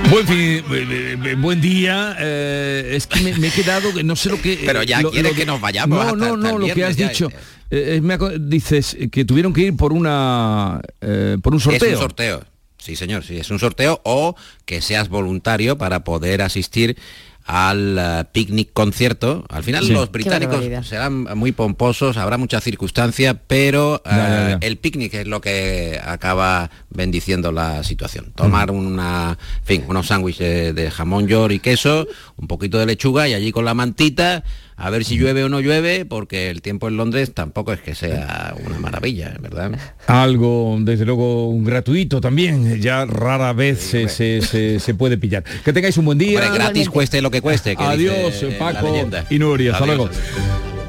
[0.10, 2.15] Buen fin, eh, eh, buen día.
[2.19, 4.62] eh, es que me, me he quedado, que no sé lo que.
[4.65, 7.29] Pero ya quieres que nos vayamos No, hasta- no, no, lo que has dicho.
[7.71, 11.88] Eh, eh, me dices que tuvieron que ir por una eh, por un sorteo.
[11.89, 12.43] Es un sorteo.
[12.77, 16.97] Sí, señor, sí, es un sorteo o que seas voluntario para poder asistir
[17.45, 19.45] al eh, picnic concierto.
[19.49, 19.91] Al final Sí.
[19.93, 24.67] los británicos serán muy pomposos, habrá mucha circunstancia, pero Ya, ya, eh, ya.
[24.67, 28.32] el picnic es lo que acaba bendiciendo la situación.
[28.36, 33.27] Tomar una, en fin, unos sándwiches de jamón york y queso, un poquito de lechuga
[33.27, 34.43] y allí con la mantita
[34.75, 37.95] a ver si llueve o no llueve, porque el tiempo en Londres tampoco es que
[37.95, 39.71] sea una maravilla, ¿verdad?
[40.07, 42.81] Algo, desde luego, gratuito también.
[42.81, 45.43] Ya rara vez se, se- se- se puede pillar.
[45.63, 46.39] Que tengáis un buen día.
[46.39, 47.75] Hombre, gratis cueste lo que cueste.
[47.75, 48.88] que Adiós, dice, Paco
[49.29, 49.73] y Nuria.
[49.73, 50.09] Hasta luego.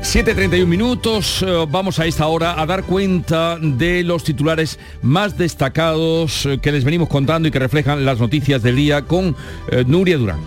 [0.02, 6.44] 7.31 minutos, eh, vamos a esta hora a dar cuenta de los titulares más destacados
[6.44, 9.34] eh, que les venimos contando y que reflejan las noticias del día con
[9.70, 10.40] eh, Nuria Durán.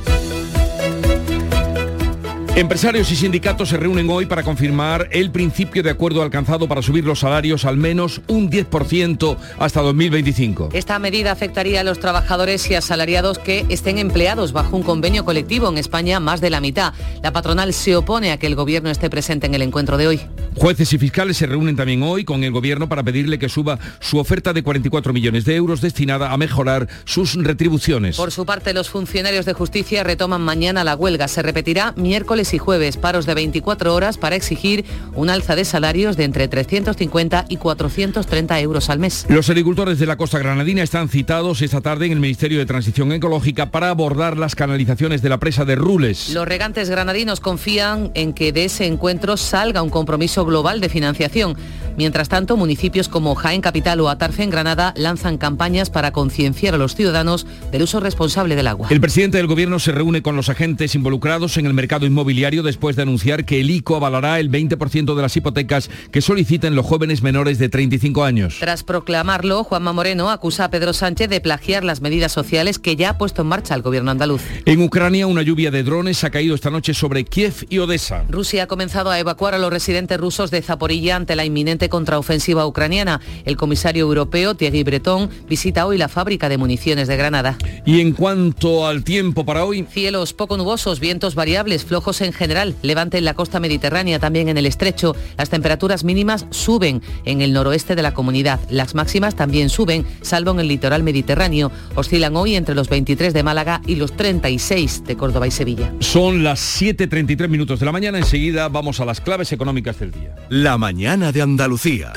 [2.58, 7.06] Empresarios y sindicatos se reúnen hoy para confirmar el principio de acuerdo alcanzado para subir
[7.06, 10.70] los salarios al menos un 10% hasta 2025.
[10.74, 15.70] Esta medida afectaría a los trabajadores y asalariados que estén empleados bajo un convenio colectivo
[15.70, 16.96] en España más de la mitad.
[17.22, 20.22] La patronal se opone a que el gobierno esté presente en el encuentro de hoy.
[20.56, 24.18] Jueces y fiscales se reúnen también hoy con el gobierno para pedirle que suba su
[24.18, 28.18] oferta de 44 millones de euros destinada a mejorar sus retribuciones.
[28.18, 31.28] Por su parte, los funcionarios de justicia retoman mañana la huelga.
[31.28, 36.18] Se repetirá miércoles y jueves, paros de 24 horas para exigir un alza de salarios
[36.18, 39.26] de entre 350 y 430 euros al mes.
[39.30, 43.12] Los agricultores de la costa granadina están citados esta tarde en el Ministerio de Transición
[43.12, 46.30] Ecológica para abordar las canalizaciones de la presa de Rules.
[46.30, 51.58] Los regantes granadinos confían en que de ese encuentro salga un compromiso global de financiación.
[51.98, 56.78] Mientras tanto, municipios como Jaén Capital o Atarfe en Granada lanzan campañas para concienciar a
[56.78, 58.88] los ciudadanos del uso responsable del agua.
[58.92, 62.96] El presidente del gobierno se reúne con los agentes involucrados en el mercado inmobiliario después
[62.96, 67.22] de anunciar que el ICO avalará el 20% de las hipotecas que soliciten los jóvenes
[67.22, 68.58] menores de 35 años.
[68.60, 73.10] Tras proclamarlo, Juanma Moreno acusa a Pedro Sánchez de plagiar las medidas sociales que ya
[73.10, 74.42] ha puesto en marcha el gobierno andaluz.
[74.66, 78.24] En Ucrania, una lluvia de drones ha caído esta noche sobre Kiev y Odessa.
[78.30, 82.66] Rusia ha comenzado a evacuar a los residentes rusos de Zaporilla ante la inminente contraofensiva
[82.66, 83.20] ucraniana.
[83.46, 87.58] El comisario europeo, Thierry Breton, visita hoy la fábrica de municiones de Granada.
[87.86, 92.76] Y en cuanto al tiempo para hoy, Cielos poco nubosos, vientos variables, flojos en general,
[92.82, 95.16] levante en la costa mediterránea, también en el estrecho.
[95.38, 98.60] Las temperaturas mínimas suben en el noroeste de la comunidad.
[98.70, 101.72] Las máximas también suben, salvo en el litoral mediterráneo.
[101.96, 105.94] Oscilan hoy entre los 23 de Málaga y los 36 de Córdoba y Sevilla.
[106.00, 108.18] son las 7.33 minutos de la mañana.
[108.18, 110.36] Enseguida vamos a las claves económicas del día.
[110.50, 112.14] La mañana de Andalucía.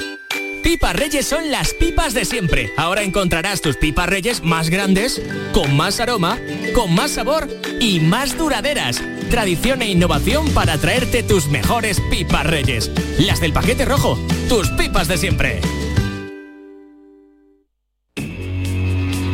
[0.63, 2.73] Pipas Reyes son las pipas de siempre.
[2.77, 5.21] Ahora encontrarás tus pipas Reyes más grandes,
[5.53, 6.39] con más aroma,
[6.75, 7.49] con más sabor
[7.81, 9.03] y más duraderas.
[9.31, 12.91] Tradición e innovación para traerte tus mejores pipas Reyes.
[13.19, 14.19] Las del paquete rojo,
[14.49, 15.61] tus pipas de siempre.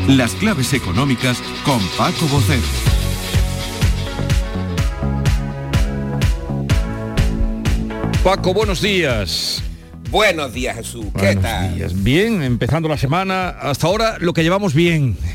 [0.07, 2.63] Las claves económicas con Paco Bocero.
[8.23, 9.66] Paco, buenos días.
[10.11, 11.07] Buenos días, Jesús.
[11.17, 11.75] ¿Qué Buenos tal?
[11.75, 12.03] días.
[12.03, 13.49] Bien, empezando la semana.
[13.49, 15.17] Hasta ahora lo que llevamos bien.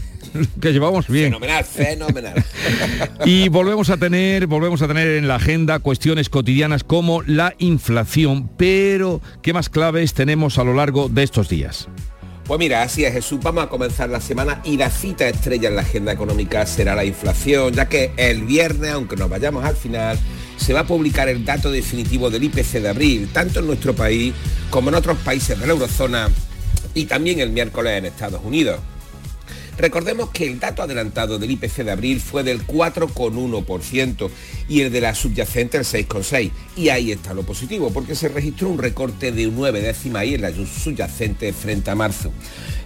[0.61, 1.25] Que llevamos bien.
[1.25, 2.45] Fenomenal, fenomenal.
[3.25, 8.49] Y volvemos a tener, volvemos a tener en la agenda cuestiones cotidianas como la inflación,
[8.55, 11.89] pero ¿qué más claves tenemos a lo largo de estos días?
[12.45, 15.75] Pues mira, así es Jesús, vamos a comenzar la semana y la cita estrella en
[15.75, 20.17] la agenda económica será la inflación, ya que el viernes, aunque nos vayamos al final,
[20.61, 24.33] se va a publicar el dato definitivo del IPC de abril, tanto en nuestro país
[24.69, 26.29] como en otros países de la eurozona
[26.93, 28.79] y también el miércoles en Estados Unidos.
[29.77, 34.29] Recordemos que el dato adelantado del IPC de abril fue del 4,1%
[34.67, 36.51] y el de la subyacente el 6,6%.
[36.75, 40.41] Y ahí está lo positivo, porque se registró un recorte de 9 décimas ahí en
[40.41, 42.31] la subyacente frente a marzo.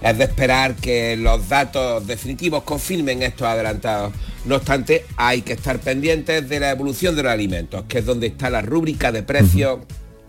[0.02, 4.14] Es de esperar que los datos definitivos confirmen estos adelantados.
[4.46, 8.28] No obstante, hay que estar pendientes de la evolución de los alimentos, que es donde
[8.28, 9.80] está la rúbrica de precios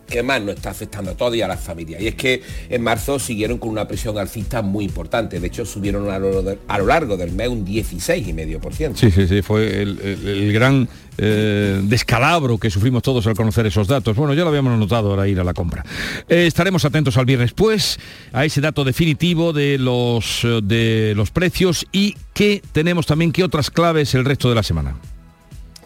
[0.06, 2.00] que más nos está afectando a todos y a las familias.
[2.00, 5.40] Y es que en marzo siguieron con una presión alcista muy importante.
[5.40, 8.94] De hecho, subieron a lo, largo del mes un 16,5%.
[8.94, 10.88] Sí, sí, sí, fue el, gran
[11.18, 14.16] eh, descalabro que sufrimos todos al conocer esos datos.
[14.16, 15.84] Bueno, ya lo habíamos notado ahora ir a la compra.
[16.28, 17.98] Eh, estaremos atentos al viernes pues
[18.32, 23.44] a ese dato definitivo de los, eh, de los precios y que tenemos también que
[23.44, 24.96] otras claves el resto de la semana.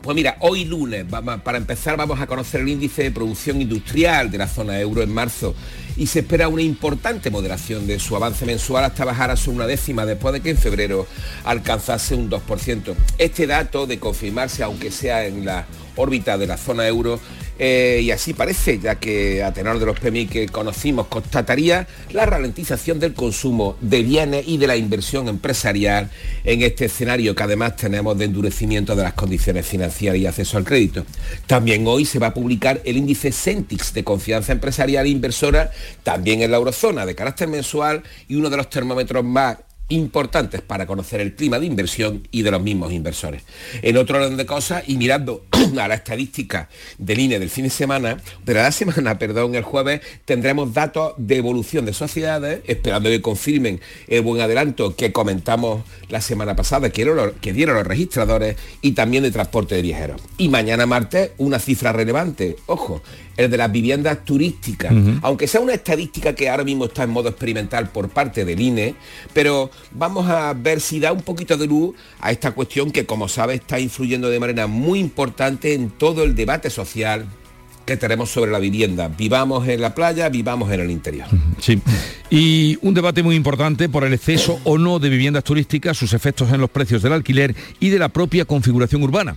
[0.02, 1.04] Pues mira, hoy lunes,
[1.44, 5.12] para empezar, vamos a conocer el índice de producción industrial de la zona euro en
[5.12, 5.54] marzo
[5.94, 9.66] y se espera una importante moderación de su avance mensual hasta bajar a su una
[9.66, 11.06] décima después de que en febrero
[11.44, 12.94] alcanzase un 2%.
[13.18, 15.66] Este dato de confirmarse, aunque sea en la
[16.00, 17.20] órbita de la zona euro,
[17.62, 22.24] eh, y así parece, ya que a tenor de los PMI que conocimos, constataría la
[22.24, 26.08] ralentización del consumo de bienes y de la inversión empresarial
[26.44, 30.64] en este escenario que además tenemos de endurecimiento de las condiciones financieras y acceso al
[30.64, 31.04] crédito.
[31.46, 35.70] También hoy se va a publicar el índice Centix de confianza empresarial e inversora,
[36.02, 39.58] también en la eurozona, de carácter mensual y uno de los termómetros más
[39.90, 43.42] importantes para conocer el clima de inversión y de los mismos inversores.
[43.82, 45.44] En otro orden de cosas, y mirando
[45.80, 46.68] a la estadística
[46.98, 51.36] del INE del fin de semana, de la semana, perdón, el jueves, tendremos datos de
[51.36, 57.06] evolución de sociedades, esperando que confirmen el buen adelanto que comentamos la semana pasada, que,
[57.40, 60.20] que dieron los registradores, y también de transporte de viajeros.
[60.38, 63.02] Y mañana martes, una cifra relevante, ojo,
[63.36, 67.30] el de las viviendas turísticas, aunque sea una estadística que ahora mismo está en modo
[67.30, 68.94] experimental por parte del INE,
[69.32, 73.28] pero vamos a ver si da un poquito de luz a esta cuestión que, como
[73.28, 77.26] sabe, está influyendo de manera muy importante en todo el debate social
[77.84, 79.08] que tenemos sobre la vivienda.
[79.08, 81.26] Vivamos en la playa, vivamos en el interior.
[81.58, 81.80] Sí.
[82.30, 86.52] Y un debate muy importante por el exceso o no de viviendas turísticas, sus efectos
[86.52, 89.36] en los precios del alquiler y de la propia configuración urbana.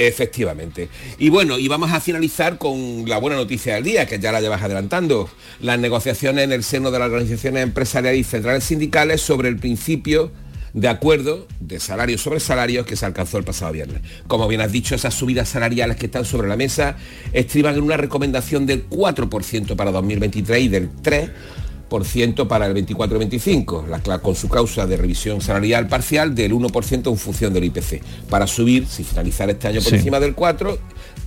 [0.00, 0.88] Efectivamente.
[1.18, 4.40] Y bueno, y vamos a finalizar con la buena noticia del día, que ya la
[4.40, 5.28] llevas adelantando.
[5.60, 10.30] Las negociaciones en el seno de las organizaciones empresariales y centrales sindicales sobre el principio
[10.72, 14.02] de acuerdo de salarios sobre salarios que se alcanzó el pasado viernes.
[14.28, 16.96] Como bien has dicho, esas subidas salariales que están sobre la mesa
[17.32, 21.30] estriban en una recomendación del 4% para 2023 y del 3%
[21.88, 27.64] para el 24-25, con su causa de revisión salarial parcial del 1% en función del
[27.64, 30.78] IPC, para subir, si finalizar este año por encima del 4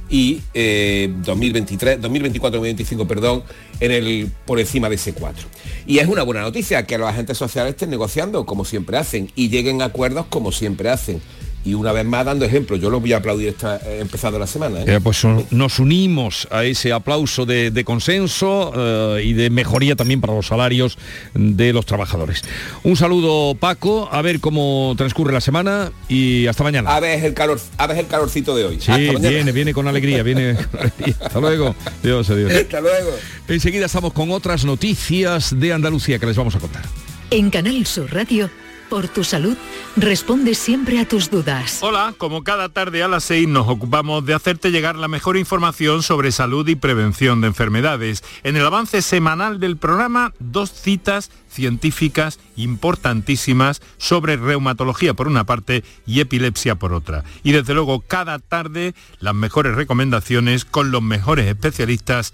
[0.09, 3.43] y 2023, 2024-2025, perdón,
[3.79, 5.47] en el, por encima de ese 4.
[5.87, 9.49] Y es una buena noticia que los agentes sociales estén negociando como siempre hacen y
[9.49, 11.21] lleguen a acuerdos como siempre hacen
[11.63, 12.75] y una vez más dando ejemplo.
[12.75, 14.81] Yo lo voy a aplaudir esta, eh, empezando la semana.
[14.81, 14.85] ¿eh?
[14.87, 18.73] Eh, pues nos unimos a ese aplauso de, consenso
[19.19, 20.97] y de mejoría también para los salarios
[21.33, 22.43] de los trabajadores.
[22.83, 26.95] Un saludo Paco, a ver cómo transcurre la semana y hasta mañana.
[26.95, 28.79] A ver el calor, a ver el calorcito de hoy.
[28.79, 30.57] Sí, viene, viene con alegría, viene.
[31.19, 31.75] hasta luego.
[32.03, 32.53] Dios, adiós.
[32.53, 33.11] Hasta luego.
[33.47, 36.83] Enseguida estamos con otras noticias de Andalucía que les vamos a contar.
[37.29, 38.49] En Canal Sur Radio
[38.91, 39.55] por tu salud,
[39.95, 41.79] responde siempre a tus dudas.
[41.81, 46.03] Hola, como cada tarde a las 6 nos ocupamos de hacerte llegar la mejor información
[46.03, 48.21] sobre salud y prevención de enfermedades.
[48.43, 55.85] En el avance semanal del programa, dos citas científicas importantísimas sobre reumatología por una parte
[56.05, 57.23] y epilepsia por otra.
[57.43, 62.33] Y desde luego cada tarde las mejores recomendaciones con los mejores especialistas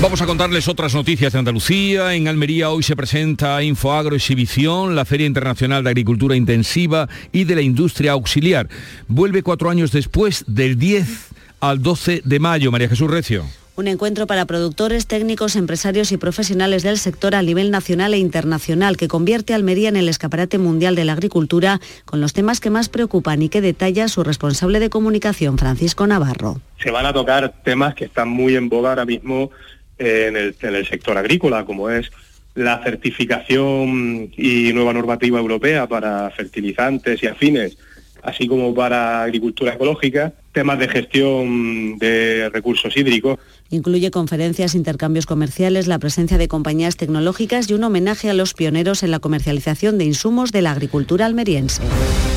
[0.00, 2.14] Vamos a contarles otras noticias de Andalucía.
[2.14, 7.56] En Almería hoy se presenta Infoagro Exhibición, la Feria Internacional de Agricultura Intensiva y de
[7.56, 8.68] la Industria Auxiliar.
[9.08, 12.70] Vuelve cuatro años después, del 10 al 12 de mayo.
[12.70, 13.44] María Jesús Recio.
[13.74, 18.96] Un encuentro para productores, técnicos, empresarios y profesionales del sector a nivel nacional e internacional
[18.96, 22.70] que convierte a Almería en el escaparate mundial de la agricultura con los temas que
[22.70, 26.60] más preocupan y que detalla su responsable de comunicación, Francisco Navarro.
[26.82, 29.50] Se van a tocar temas que están muy en boga ahora mismo
[29.98, 32.10] en el, sector agrícola, como es
[32.54, 37.76] la certificación y nueva normativa europea para fertilizantes y afines,
[38.22, 43.38] así como para agricultura ecológica, temas de gestión de recursos hídricos,
[43.70, 49.02] Incluye conferencias, intercambios comerciales, la presencia de compañías tecnológicas y un homenaje a los pioneros
[49.02, 51.82] en la comercialización de insumos de la agricultura almeriense.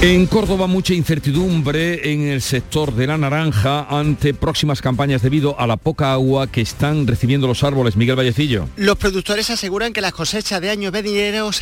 [0.01, 5.67] En Córdoba mucha incertidumbre en el sector de la naranja ante próximas campañas debido a
[5.67, 7.95] la poca agua que están recibiendo los árboles.
[7.95, 8.67] Miguel Vallecillo.
[8.77, 11.61] Los productores aseguran que las cosechas de años venideros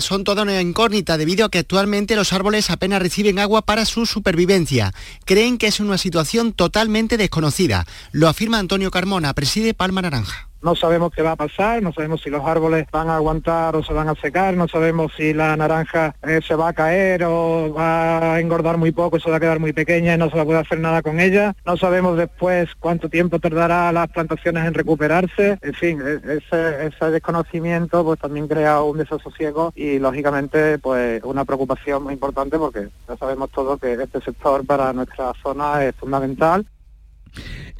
[0.00, 4.04] son toda una incógnita debido a que actualmente los árboles apenas reciben agua para su
[4.04, 4.92] supervivencia.
[5.24, 7.86] Creen que es una situación totalmente desconocida.
[8.12, 10.50] Lo afirma Antonio Carmona, preside Palma Naranja.
[10.60, 13.82] No sabemos qué va a pasar, no sabemos si los árboles van a aguantar o
[13.82, 17.72] se van a secar, no sabemos si la naranja eh, se va a caer o
[17.72, 20.42] va a engordar muy poco se va a quedar muy pequeña y no se va
[20.42, 21.56] a poder hacer nada con ella.
[21.64, 25.58] No sabemos después cuánto tiempo tardará las plantaciones en recuperarse.
[25.62, 31.46] En fin, e, ese, ese desconocimiento pues también crea un desasosiego y lógicamente pues una
[31.46, 36.66] preocupación muy importante porque ya sabemos todos que este sector para nuestra zona es fundamental.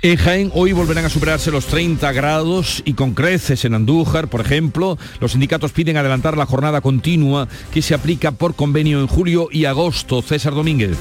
[0.01, 4.41] En Jaén hoy volverán a superarse los 30 grados y con creces en Andújar, por
[4.41, 4.97] ejemplo.
[5.21, 9.65] Los sindicatos piden adelantar la jornada continua que se aplica por convenio en julio y
[9.65, 10.23] agosto.
[10.23, 10.97] César Domínguez.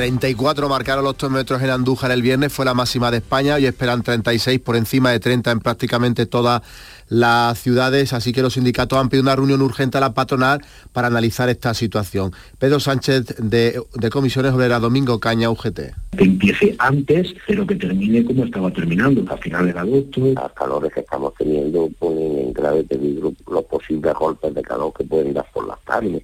[0.00, 4.02] 34 marcaron los termómetros en Andújar el viernes, fue la máxima de España y esperan
[4.02, 6.62] 36 por encima de 30 en prácticamente todas
[7.10, 11.08] las ciudades, así que los sindicatos han pedido una reunión urgente a la patronal para
[11.08, 12.32] analizar esta situación.
[12.58, 15.80] Pedro Sánchez de, Comisiones Obreras, Domingo Caña, UGT.
[16.16, 20.20] Que empiece antes, pero que termine como estaba terminando, a finales de agosto.
[20.34, 25.04] Las calores que estamos teniendo ponen en grave peligro los posibles golpes de calor que
[25.04, 26.22] pueden dar por las tardes.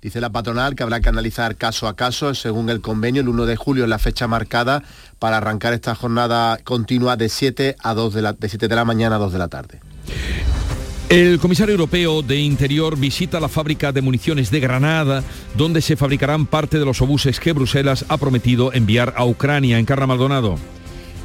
[0.00, 3.46] Dice la patronal que habrá que analizar caso a caso, según el convenio, el 1
[3.46, 4.84] de julio es la fecha marcada
[5.18, 8.84] para arrancar esta jornada continua de 7 a 2 de la, de 7 de la
[8.84, 9.80] mañana a 2 de la tarde.
[11.08, 15.24] El comisario europeo de Interior visita la fábrica de municiones de Granada,
[15.56, 19.78] donde se fabricarán parte de los obuses que Bruselas ha prometido enviar a Ucrania.
[19.78, 20.58] En Carra Maldonado.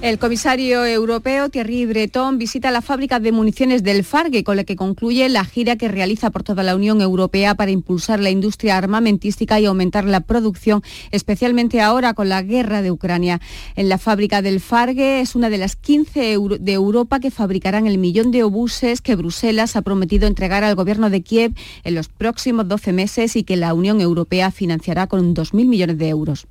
[0.04, 4.76] El comisario europeo Thierry Breton visita la fábrica de municiones del Fargue, con la que
[4.76, 9.62] concluye la gira que realiza por toda la Unión Europea para impulsar la industria armamentística
[9.62, 13.39] y aumentar la producción, especialmente ahora con la guerra de Ucrania.
[13.78, 17.97] En la fábrica del Fargue es una de las 15 de Europa que fabricarán el
[17.97, 21.54] millón de obuses que Bruselas ha prometido entregar al gobierno de Kiev
[21.86, 26.10] en los próximos 12 meses y que la Unión Europea financiará con 2.000 millones de
[26.10, 26.45] euros.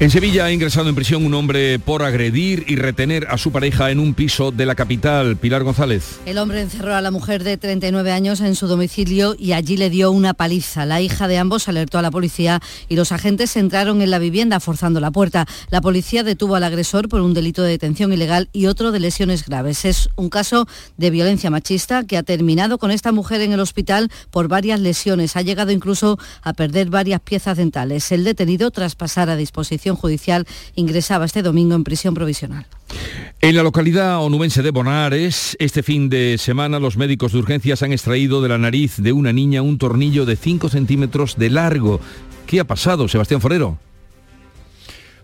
[0.00, 3.90] En Sevilla ha ingresado en prisión un hombre por agredir y retener a su pareja
[3.90, 5.36] en un piso de la capital.
[5.36, 6.20] Pilar González.
[6.24, 9.90] El hombre encerró a la mujer de 39 años en su domicilio y allí le
[9.90, 10.86] dio una paliza.
[10.86, 14.58] La hija de ambos alertó a la policía y los agentes entraron en la vivienda
[14.58, 15.46] forzando la puerta.
[15.68, 19.44] La policía detuvo al agresor por un delito de detención ilegal y otro de lesiones
[19.44, 19.84] graves.
[19.84, 24.10] Es un caso de violencia machista que ha terminado con esta mujer en el hospital
[24.30, 25.36] por varias lesiones.
[25.36, 28.10] Ha llegado incluso a perder varias piezas dentales.
[28.12, 32.66] El detenido, tras pasar a disposición judicial ingresaba este domingo en prisión provisional.
[33.40, 37.92] En la localidad onubense de Bonares, este fin de semana los médicos de urgencias han
[37.92, 42.00] extraído de la nariz de una niña un tornillo de 5 centímetros de largo.
[42.46, 43.78] ¿Qué ha pasado, Sebastián Forero?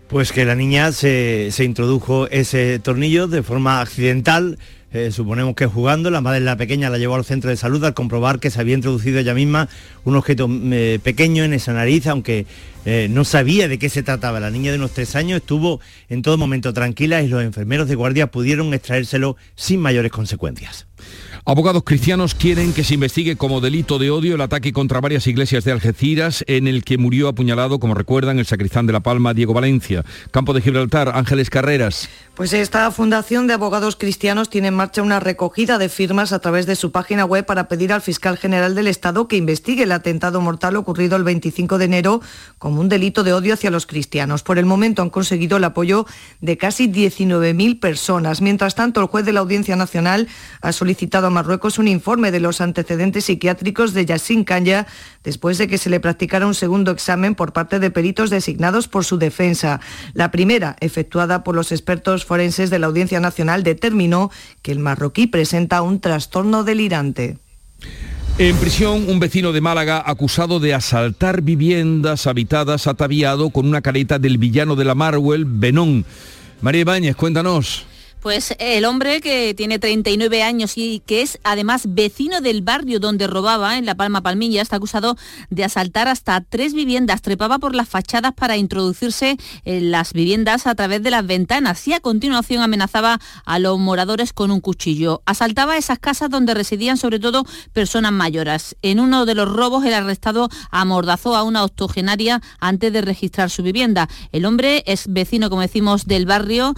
[0.07, 4.57] Pues que la niña se, se introdujo ese tornillo de forma accidental
[4.93, 7.83] eh, suponemos que jugando, la madre de la pequeña la llevó al centro de salud
[7.83, 9.67] al comprobar que se había introducido ella misma
[10.05, 12.45] un objeto mm, eh, pequeño en esa nariz, aunque
[12.85, 14.39] eh, no sabía de qué se trataba.
[14.39, 17.95] La niña de unos tres años estuvo en todo momento tranquila y los enfermeros de
[17.95, 20.87] guardia pudieron extraérselo sin mayores consecuencias.
[21.49, 25.63] Abogados cristianos quieren que se investigue como delito de odio el ataque contra varias iglesias
[25.63, 29.53] de Algeciras en el que murió apuñalado, como recuerdan, el sacristán de La Palma, Diego
[29.53, 30.03] Valencia.
[30.31, 32.09] Campo de Gibraltar, Ángeles Carreras.
[32.35, 36.65] Pues esta Fundación de Abogados Cristianos tiene en marcha una recogida de firmas a través
[36.65, 40.41] de su página web para pedir al fiscal general del Estado que investigue el atentado
[40.41, 42.21] mortal ocurrido el 25 de enero
[42.59, 44.43] como un delito de odio hacia los cristianos.
[44.43, 46.05] Por el momento han conseguido el apoyo
[46.41, 48.41] de casi 19.000 personas.
[48.41, 50.27] Mientras tanto, el juez de la Audiencia Nacional
[50.61, 54.87] ha solicitado a Marruecos un informe de los antecedentes psiquiátricos de Yassin Kanya
[55.23, 59.05] después de que se le practicara un segundo examen por parte de peritos designados por
[59.05, 59.79] su defensa.
[60.15, 64.31] La primera, efectuada por los expertos forenses de la Audiencia Nacional, determinó
[64.63, 67.37] que el marroquí presenta un trastorno delirante.
[68.39, 74.17] En prisión, un vecino de Málaga acusado de asaltar viviendas habitadas ataviado con una careta
[74.17, 76.03] del villano de la Marwell, Benón.
[76.61, 77.85] María Ibáñez, cuéntanos.
[78.27, 83.25] Pues el hombre que tiene 39 años y que es además vecino del barrio donde
[83.25, 85.15] robaba, en La Palma Palmilla, está acusado
[85.49, 87.21] de asaltar hasta tres viviendas.
[87.21, 91.93] Trepaba por las fachadas para introducirse en las viviendas a través de las ventanas y
[91.93, 95.21] a continuación amenazaba a los moradores con un cuchillo.
[95.25, 98.75] Asaltaba esas casas donde residían sobre todo personas mayores.
[98.81, 103.63] En uno de los robos el arrestado amordazó a una octogenaria antes de registrar su
[103.63, 104.09] vivienda.
[104.33, 106.73] El hombre es vecino, como decimos, del barrio,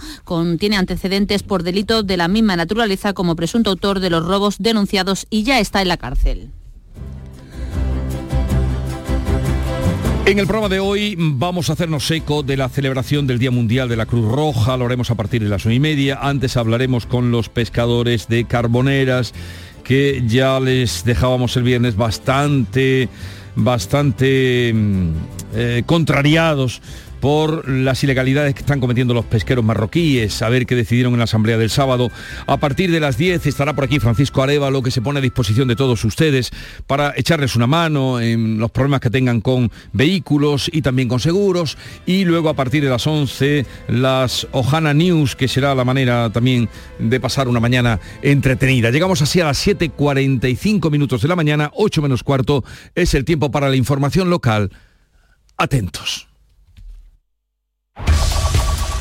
[0.60, 5.26] tiene antecedentes por delito de la misma naturaleza como presunto autor de los robos denunciados
[5.30, 6.50] y ya está en la cárcel.
[10.26, 13.88] En el programa de hoy vamos a hacernos eco de la celebración del Día Mundial
[13.88, 16.20] de la Cruz Roja, lo haremos a partir de las una y media.
[16.22, 19.32] Antes hablaremos con los pescadores de Carboneras,
[19.82, 23.08] que ya les dejábamos el viernes bastante,
[23.56, 25.10] bastante mm,
[25.54, 26.80] eh, contrariados
[27.20, 31.24] por las ilegalidades que están cometiendo los pesqueros marroquíes, a ver qué decidieron en la
[31.24, 32.10] asamblea del sábado.
[32.46, 35.68] A partir de las 10 estará por aquí Francisco Arevalo, que se pone a disposición
[35.68, 36.50] de todos ustedes
[36.86, 41.76] para echarles una mano en los problemas que tengan con vehículos y también con seguros.
[42.06, 46.68] Y luego a partir de las 11 las Ojana News, que será la manera también
[46.98, 48.90] de pasar una mañana entretenida.
[48.90, 52.64] Llegamos así a las 7.45 minutos de la mañana, 8 menos cuarto,
[52.94, 54.70] es el tiempo para la información local.
[55.56, 56.29] Atentos.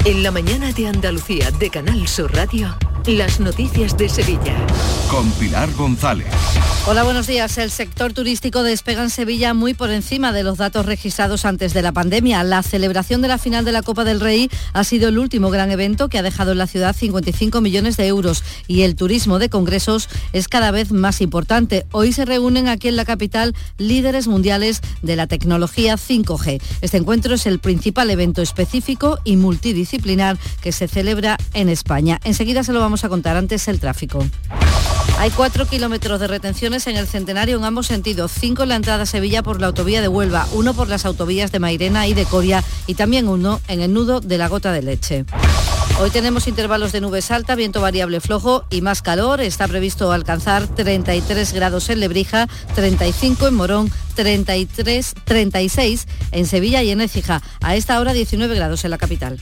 [0.06, 2.76] En la mañana de Andalucía de Canal Sur Radio,
[3.06, 4.56] las noticias de Sevilla.
[5.10, 6.28] Con Pilar González.
[6.86, 7.58] Hola, buenos días.
[7.58, 11.82] El sector turístico despega en Sevilla muy por encima de los datos registrados antes de
[11.82, 12.44] la pandemia.
[12.44, 15.72] La celebración de la final de la Copa del Rey ha sido el último gran
[15.72, 19.50] evento que ha dejado en la ciudad 55 millones de euros y el turismo de
[19.50, 21.86] congresos es cada vez más importante.
[21.92, 26.62] Hoy se reúnen aquí en la capital líderes mundiales de la tecnología 5G.
[26.82, 29.36] Este encuentro es el principal evento específico y
[30.62, 32.20] que se celebra en España.
[32.24, 34.26] Enseguida se lo vamos a contar antes el tráfico.
[35.18, 39.04] Hay cuatro kilómetros de retenciones en el centenario en ambos sentidos, cinco en la entrada
[39.04, 42.26] a Sevilla por la autovía de Huelva, uno por las autovías de Mairena y de
[42.26, 45.26] Coria y también uno en el nudo de la gota de leche.
[46.00, 49.42] Hoy tenemos intervalos de nubes alta, viento variable flojo y más calor.
[49.42, 56.92] Está previsto alcanzar 33 grados en Lebrija, 35 en Morón, 33, 36 en Sevilla y
[56.92, 57.42] en Écija.
[57.60, 59.42] A esta hora 19 grados en la capital.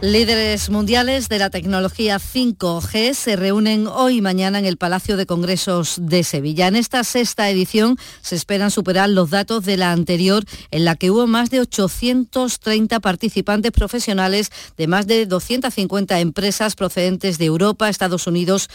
[0.00, 5.26] Líderes mundiales de la tecnología 5G se reúnen hoy y mañana en el Palacio de
[5.26, 6.68] Congresos de Sevilla.
[6.68, 11.10] En esta sexta edición se esperan superar los datos de la anterior, en la que
[11.10, 18.28] hubo más de 830 participantes profesionales de más de 250 empresas procedentes de Europa, Estados
[18.28, 18.70] Unidos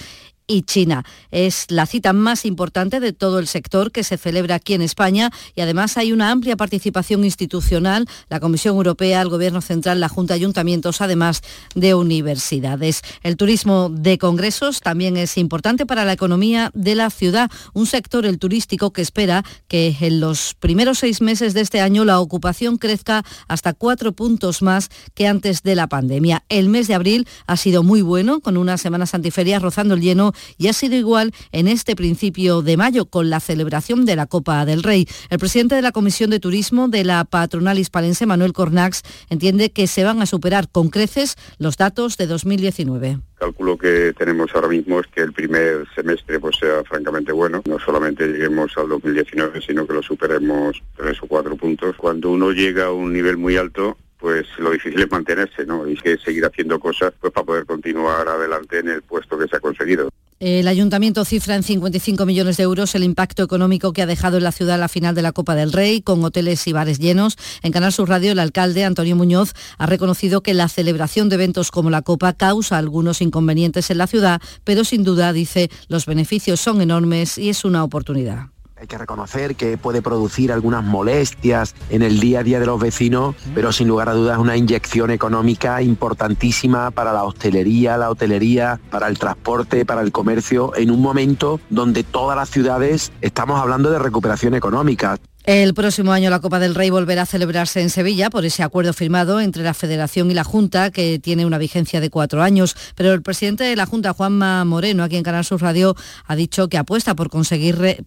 [0.47, 1.05] y China.
[1.31, 5.31] Es la cita más importante de todo el sector que se celebra aquí en España
[5.55, 10.33] y además hay una amplia participación institucional, la Comisión Europea, el Gobierno Central, la Junta
[10.33, 11.41] de Ayuntamientos, además
[11.75, 13.01] de universidades.
[13.23, 18.25] El turismo de congresos también es importante para la economía de la ciudad, un sector,
[18.25, 22.77] el turístico, que espera que en los primeros seis meses de este año la ocupación
[22.77, 26.43] crezca hasta cuatro puntos más que antes de la pandemia.
[26.49, 30.32] El mes de abril ha sido muy bueno, con unas semanas antiferias rozando el lleno
[30.57, 34.65] y ha sido igual en este principio de mayo con la celebración de la Copa
[34.65, 35.07] del Rey.
[35.29, 39.87] El presidente de la Comisión de Turismo de la patronal hispalense, Manuel Cornax, entiende que
[39.87, 44.67] se van a superar con creces los datos de 2019 El cálculo que tenemos ahora
[44.67, 47.61] mismo es que el primer semestre pues sea francamente bueno.
[47.67, 51.95] No solamente lleguemos al 2019, sino que lo superemos tres o cuatro puntos.
[51.97, 55.87] Cuando uno llega a un nivel muy alto, pues lo difícil es mantenerse, ¿no?
[55.87, 59.57] Y que seguir haciendo cosas pues para poder continuar adelante en el puesto que se
[59.57, 60.09] ha conseguido.
[60.39, 64.43] El ayuntamiento cifra en 55 millones de euros el impacto económico que ha dejado en
[64.43, 67.37] la ciudad la final de la Copa del Rey, con hoteles y bares llenos.
[67.61, 71.71] En Canal Sur Radio, el alcalde Antonio Muñoz ha reconocido que la celebración de eventos
[71.71, 76.59] como la Copa causa algunos inconvenientes en la ciudad, pero sin duda, dice, los beneficios
[76.59, 78.52] son enormes y es una oportunidad.
[78.83, 82.81] Hay que reconocer que puede producir algunas molestias en el día a día de los
[82.81, 88.81] vecinos, pero sin lugar a dudas una inyección económica importantísima para la hostelería, la hotelería,
[88.91, 93.89] para el transporte, para el comercio, en un momento donde todas las ciudades estamos hablando
[93.89, 95.17] de recuperación económica.
[95.45, 98.93] El próximo año la Copa del Rey volverá a celebrarse en Sevilla por ese acuerdo
[98.93, 102.77] firmado entre la Federación y la Junta, que tiene una vigencia de cuatro años.
[102.95, 106.69] Pero el presidente de la Junta, Juanma Moreno, aquí en Canal Sur Radio, ha dicho
[106.69, 108.05] que apuesta por conseguir re-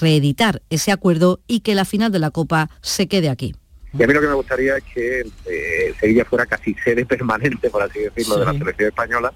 [0.00, 3.56] reeditar ese acuerdo y que la final de la Copa se quede aquí.
[3.96, 7.70] Y a mí lo que me gustaría es que eh, Sevilla fuera casi sede permanente,
[7.70, 9.32] por así decirlo, de la selección española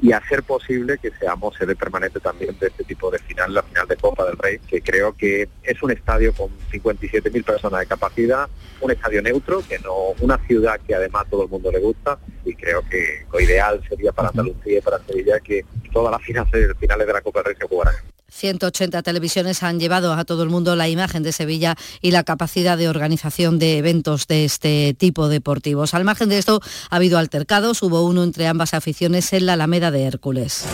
[0.00, 3.88] y hacer posible que seamos sede permanente también de este tipo de final, la final
[3.88, 8.48] de Copa del Rey, que creo que es un estadio con 57.000 personas de capacidad,
[8.80, 12.54] un estadio neutro, que no una ciudad que además todo el mundo le gusta y
[12.54, 17.06] creo que lo ideal sería para Andalucía y para Sevilla que todas las finales, finales
[17.06, 17.94] de la Copa del Rey se jugaran
[18.30, 22.76] 180 televisiones han llevado a todo el mundo la imagen de Sevilla y la capacidad
[22.76, 25.94] de organización de eventos de este tipo deportivos.
[25.94, 26.60] Al margen de esto,
[26.90, 30.64] ha habido altercados, hubo uno entre ambas aficiones en la Alameda de Hércules.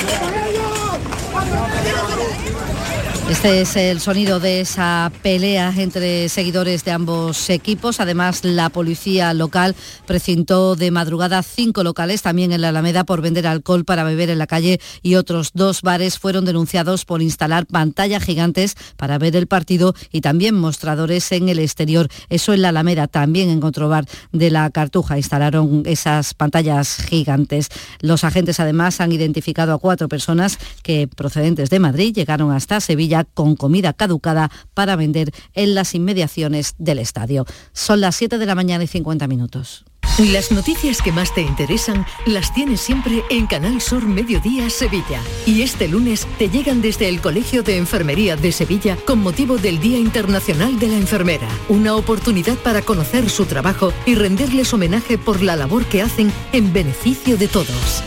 [3.32, 7.98] Este es el sonido de esa pelea entre seguidores de ambos equipos.
[7.98, 9.74] Además, la policía local
[10.06, 14.36] precintó de madrugada cinco locales, también en la Alameda, por vender alcohol para beber en
[14.36, 19.46] la calle y otros dos bares fueron denunciados por instalar pantallas gigantes para ver el
[19.46, 22.08] partido y también mostradores en el exterior.
[22.28, 27.70] Eso en la Alameda, también en Controbar de la Cartuja instalaron esas pantallas gigantes.
[28.02, 33.21] Los agentes además han identificado a cuatro personas que procedentes de Madrid llegaron hasta Sevilla
[33.24, 37.44] con comida caducada para vender en las inmediaciones del estadio.
[37.72, 39.84] Son las 7 de la mañana y 50 minutos.
[40.18, 45.22] Las noticias que más te interesan las tienes siempre en Canal Sur Mediodía Sevilla.
[45.46, 49.80] Y este lunes te llegan desde el Colegio de Enfermería de Sevilla con motivo del
[49.80, 51.48] Día Internacional de la Enfermera.
[51.70, 56.74] Una oportunidad para conocer su trabajo y renderles homenaje por la labor que hacen en
[56.74, 58.02] beneficio de todos.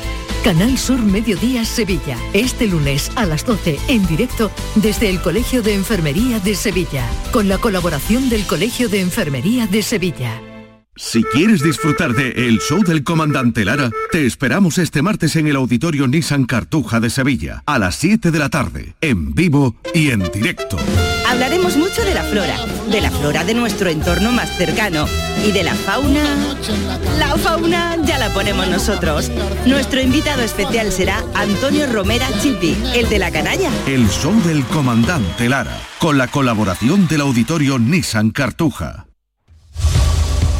[0.45, 2.19] Canal Sur Mediodía Sevilla.
[2.33, 7.49] Este lunes a las 12 en directo desde el Colegio de Enfermería de Sevilla, con
[7.49, 10.54] la colaboración del Colegio de Enfermería de Sevilla.
[10.97, 15.57] Si quieres disfrutar de El Show del Comandante Lara, te esperamos este martes en el
[15.57, 20.19] Auditorio Nissan Cartuja de Sevilla, a las 7 de la tarde, en vivo y en
[20.31, 20.77] directo.
[21.27, 22.55] Hablaremos mucho de la flora,
[22.89, 25.05] de la flora de nuestro entorno más cercano
[25.45, 26.55] y de la fauna.
[27.19, 29.29] La fauna ya la ponemos nosotros.
[29.65, 33.69] Nuestro invitado especial será Antonio Romera Chipi, el de la canalla.
[33.85, 39.07] El Show del Comandante Lara, con la colaboración del Auditorio Nissan Cartuja.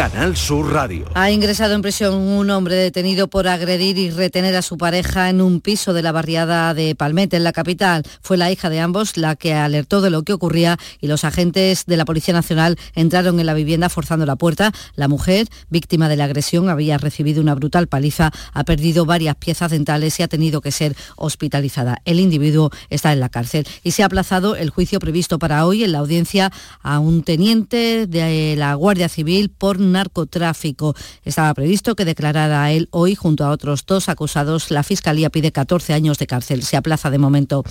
[0.00, 1.04] Canal Sur Radio.
[1.12, 5.42] Ha ingresado en prisión un hombre detenido por agredir y retener a su pareja en
[5.42, 8.04] un piso de la barriada de Palmete, en la capital.
[8.22, 11.84] Fue la hija de ambos la que alertó de lo que ocurría y los agentes
[11.84, 14.72] de la Policía Nacional entraron en la vivienda forzando la puerta.
[14.94, 19.70] La mujer, víctima de la agresión, había recibido una brutal paliza, ha perdido varias piezas
[19.70, 21.98] dentales y ha tenido que ser hospitalizada.
[22.06, 25.84] El individuo está en la cárcel y se ha aplazado el juicio previsto para hoy
[25.84, 26.50] en la audiencia
[26.82, 30.94] a un teniente de la Guardia Civil por narcotráfico.
[31.24, 34.70] Estaba previsto que declarara él hoy junto a otros dos acusados.
[34.70, 36.62] La Fiscalía pide 14 años de cárcel.
[36.62, 37.64] Se aplaza de momento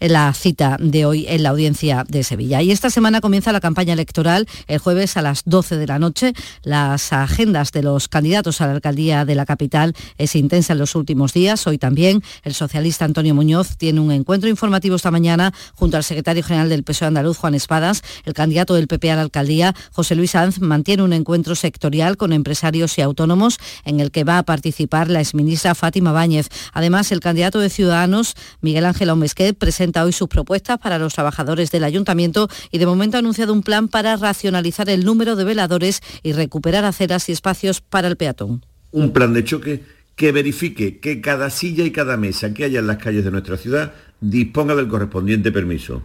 [0.00, 2.62] la cita de hoy en la audiencia de Sevilla.
[2.62, 6.32] Y esta semana comienza la campaña electoral el jueves a las 12 de la noche.
[6.62, 10.94] Las agendas de los candidatos a la alcaldía de la capital es intensa en los
[10.94, 11.66] últimos días.
[11.66, 16.42] Hoy también el socialista Antonio Muñoz tiene un encuentro informativo esta mañana junto al secretario
[16.42, 18.02] general del PSOE andaluz, Juan Espadas.
[18.24, 22.32] El candidato del PP a la alcaldía, José Luis Sanz, mantiene un encuentro sectorial con
[22.32, 26.48] empresarios y autónomos en el que va a participar la exministra Fátima Báñez.
[26.72, 31.70] Además, el candidato de Ciudadanos, Miguel Ángel Omesquet, presenta hoy sus propuestas para los trabajadores
[31.70, 36.00] del ayuntamiento y de momento ha anunciado un plan para racionalizar el número de veladores
[36.22, 38.64] y recuperar aceras y espacios para el peatón.
[38.92, 39.82] Un plan de choque
[40.14, 43.56] que verifique que cada silla y cada mesa que haya en las calles de nuestra
[43.56, 46.02] ciudad disponga del correspondiente permiso.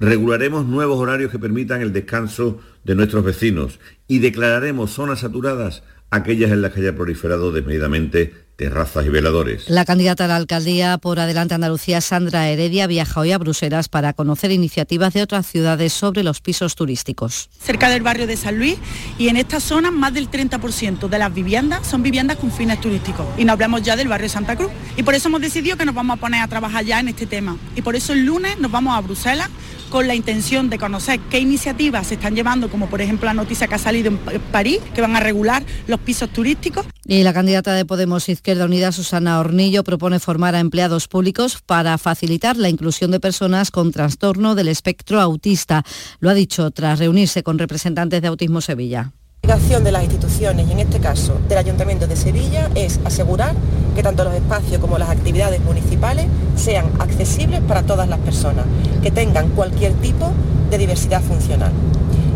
[0.00, 6.50] Regularemos nuevos horarios que permitan el descanso de nuestros vecinos y declararemos zonas saturadas aquellas
[6.50, 9.68] en las que haya proliferado desmedidamente terrazas y veladores.
[9.68, 14.14] La candidata a la alcaldía por Adelante Andalucía, Sandra Heredia, viaja hoy a Bruselas para
[14.14, 17.50] conocer iniciativas de otras ciudades sobre los pisos turísticos.
[17.60, 18.78] Cerca del barrio de San Luis
[19.18, 23.26] y en esta zona más del 30% de las viviendas son viviendas con fines turísticos.
[23.36, 24.70] Y no hablamos ya del barrio de Santa Cruz.
[24.96, 27.26] Y por eso hemos decidido que nos vamos a poner a trabajar ya en este
[27.26, 27.56] tema.
[27.76, 29.50] Y por eso el lunes nos vamos a Bruselas
[29.90, 33.68] con la intención de conocer qué iniciativas se están llevando, como por ejemplo la noticia
[33.68, 34.18] que ha salido en
[34.50, 36.86] París, que van a regular los pisos turísticos.
[37.04, 41.98] Y la candidata de Podemos Izquierda Unida, Susana Hornillo, propone formar a empleados públicos para
[41.98, 45.84] facilitar la inclusión de personas con trastorno del espectro autista.
[46.20, 49.12] Lo ha dicho tras reunirse con representantes de Autismo Sevilla.
[49.42, 53.54] La obligación de las instituciones y en este caso del Ayuntamiento de Sevilla es asegurar
[53.96, 58.64] que tanto los espacios como las actividades municipales sean accesibles para todas las personas,
[59.02, 60.32] que tengan cualquier tipo
[60.70, 61.72] de diversidad funcional.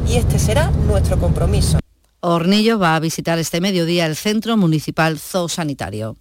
[0.08, 1.78] Y este será nuestro compromiso.
[2.23, 6.16] Hornillo va a visitar este mediodía el Centro Municipal Zoosanitario.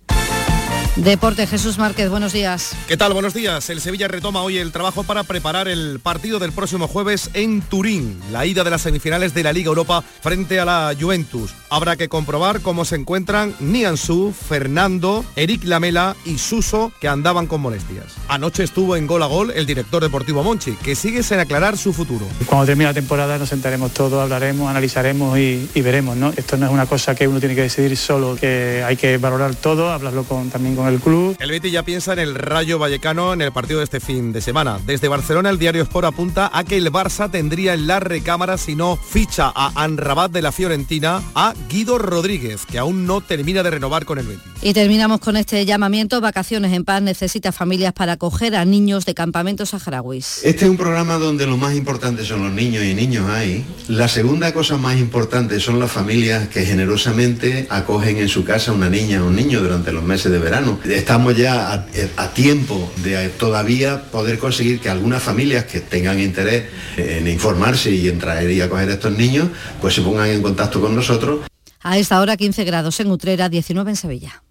[1.03, 2.73] Deporte, Jesús Márquez, buenos días.
[2.85, 3.13] ¿Qué tal?
[3.13, 3.69] Buenos días.
[3.69, 8.19] El Sevilla retoma hoy el trabajo para preparar el partido del próximo jueves en Turín,
[8.33, 11.53] la ida de las semifinales de la Liga Europa frente a la Juventus.
[11.69, 17.61] Habrá que comprobar cómo se encuentran Nianzú, Fernando, Eric Lamela y Suso, que andaban con
[17.61, 18.15] molestias.
[18.27, 21.93] Anoche estuvo en gol a gol el director deportivo Monchi, que sigue sin aclarar su
[21.93, 22.25] futuro.
[22.45, 26.33] Cuando termine la temporada nos sentaremos todos, hablaremos, analizaremos y, y veremos, ¿no?
[26.35, 29.55] Esto no es una cosa que uno tiene que decidir solo, que hay que valorar
[29.55, 31.35] todo, hablarlo con, también con el club.
[31.39, 34.41] El Betis ya piensa en el Rayo Vallecano en el partido de este fin de
[34.41, 34.79] semana.
[34.85, 38.75] Desde Barcelona el diario Sport apunta a que el Barça tendría en la recámara si
[38.75, 43.71] no ficha a Anrabat de la Fiorentina a Guido Rodríguez, que aún no termina de
[43.71, 44.43] renovar con el Betis.
[44.61, 46.19] Y terminamos con este llamamiento.
[46.19, 50.41] Vacaciones en paz necesita familias para acoger a niños de campamentos saharauis.
[50.43, 53.65] Este es un programa donde lo más importante son los niños y niños ahí.
[53.87, 58.89] La segunda cosa más importante son las familias que generosamente acogen en su casa una
[58.89, 60.68] niña o un niño durante los meses de verano.
[60.85, 61.85] Estamos ya a,
[62.17, 66.65] a tiempo de todavía poder conseguir que algunas familias que tengan interés
[66.97, 69.49] en informarse y en traer y acoger a estos niños,
[69.81, 71.41] pues se pongan en contacto con nosotros.
[71.81, 74.43] A esta hora 15 grados en Utrera, 19 en Sevilla.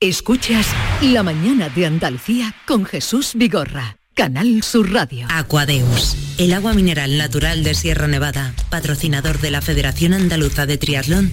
[0.00, 0.66] Escuchas
[1.00, 5.26] La mañana de Andalucía con Jesús Vigorra, Canal Sur Radio.
[5.30, 11.32] Aquadeus, el agua mineral natural de Sierra Nevada, patrocinador de la Federación Andaluza de Triatlón,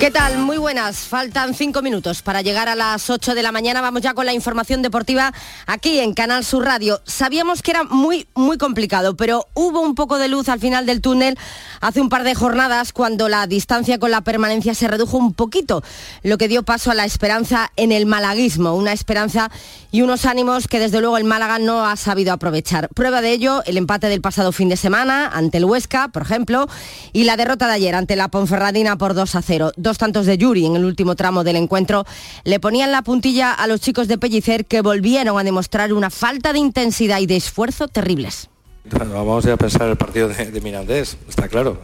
[0.00, 0.38] ¿Qué tal?
[0.38, 1.00] Muy buenas.
[1.00, 3.82] Faltan cinco minutos para llegar a las 8 de la mañana.
[3.82, 5.34] Vamos ya con la información deportiva
[5.66, 7.02] aquí en Canal Sur Radio.
[7.04, 11.02] Sabíamos que era muy, muy complicado, pero hubo un poco de luz al final del
[11.02, 11.36] túnel
[11.82, 15.82] hace un par de jornadas cuando la distancia con la permanencia se redujo un poquito,
[16.22, 19.50] lo que dio paso a la esperanza en el malaguismo, una esperanza
[19.92, 22.88] y unos ánimos que desde luego el Málaga no ha sabido aprovechar.
[22.94, 26.68] Prueba de ello el empate del pasado fin de semana ante el Huesca, por ejemplo,
[27.12, 30.38] y la derrota de ayer ante la Ponferradina por 2 a 0 dos tantos de
[30.38, 32.04] Yuri en el último tramo del encuentro
[32.44, 36.52] le ponían la puntilla a los chicos de Pellicer que volvieron a demostrar una falta
[36.52, 38.48] de intensidad y de esfuerzo terribles.
[38.84, 41.78] Vamos a pensar el partido de, Mirandés, está claro.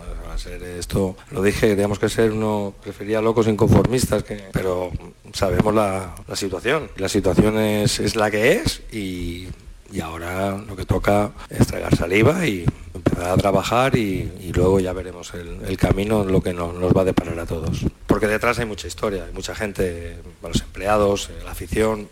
[0.78, 4.90] Esto, lo dije, teníamos que ser uno, prefería locos inconformistas, pero
[5.32, 6.90] sabemos la, la situación.
[6.96, 9.48] La situación es, es la que es y
[9.92, 12.64] y ahora lo que toca es tragar saliva y
[12.94, 17.38] empezar a trabajar y, luego ya veremos el, camino, lo que nos, va a deparar
[17.38, 17.84] a todos.
[18.06, 22.08] Porque detrás hay mucha historia, hay mucha gente, los empleados, la afición,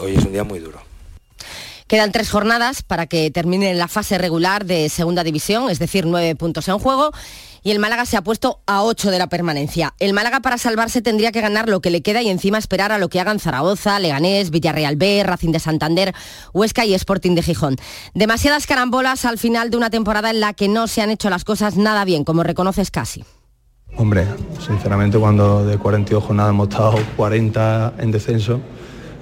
[0.00, 0.80] hoy es un día muy duro.
[1.88, 6.36] Quedan tres jornadas para que termine la fase regular de segunda división, es decir, nueve
[6.36, 7.12] puntos en juego.
[7.68, 9.92] Y el Málaga se ha puesto a 8 de la permanencia.
[9.98, 12.98] El Málaga para salvarse tendría que ganar lo que le queda y encima esperar a
[12.98, 16.14] lo que hagan Zaragoza, Leganés, Villarreal B, Racing de Santander,
[16.54, 17.76] Huesca y Sporting de Gijón.
[18.14, 21.44] Demasiadas carambolas al final de una temporada en la que no se han hecho las
[21.44, 23.22] cosas nada bien, como reconoces casi.
[23.98, 24.26] Hombre,
[24.66, 28.62] sinceramente cuando de 42 jornadas hemos estado 40 en descenso,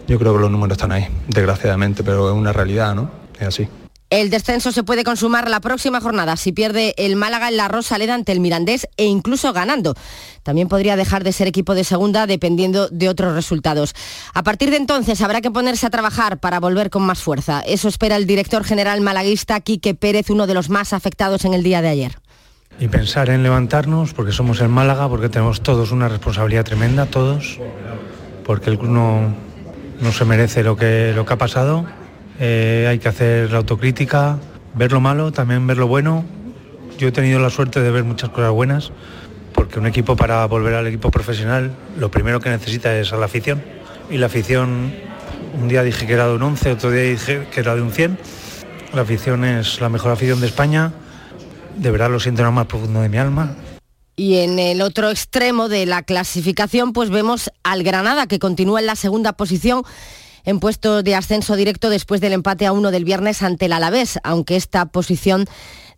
[0.06, 3.10] yo creo que los números están ahí, desgraciadamente, pero es una realidad, ¿no?
[3.40, 3.68] Es así.
[4.08, 8.14] El descenso se puede consumar la próxima jornada si pierde el Málaga en la Rosaleda
[8.14, 9.94] ante el Mirandés e incluso ganando.
[10.44, 13.94] También podría dejar de ser equipo de segunda dependiendo de otros resultados.
[14.32, 17.62] A partir de entonces habrá que ponerse a trabajar para volver con más fuerza.
[17.66, 21.64] Eso espera el director general malaguista Quique Pérez, uno de los más afectados en el
[21.64, 22.18] día de ayer.
[22.78, 27.58] Y pensar en levantarnos porque somos el Málaga, porque tenemos todos una responsabilidad tremenda, todos,
[28.44, 29.34] porque el club no,
[30.00, 31.86] no se merece lo que, lo que ha pasado
[32.38, 34.38] eh, hay que hacer la autocrítica,
[34.74, 36.24] ver lo malo, también ver lo bueno.
[36.98, 38.92] Yo he tenido la suerte de ver muchas cosas buenas,
[39.52, 43.26] porque un equipo para volver al equipo profesional, lo primero que necesita es a la
[43.26, 43.62] afición.
[44.10, 44.94] Y la afición,
[45.60, 47.90] un día dije que era de un 11, otro día dije que era de un
[47.90, 48.18] 100.
[48.94, 50.92] La afición es la mejor afición de España,
[51.76, 53.54] de verdad lo siento en lo más profundo de mi alma.
[54.18, 58.86] Y en el otro extremo de la clasificación, pues vemos al Granada, que continúa en
[58.86, 59.82] la segunda posición
[60.46, 64.18] en puesto de ascenso directo después del empate a uno del viernes ante el Alavés,
[64.22, 65.44] aunque esta posición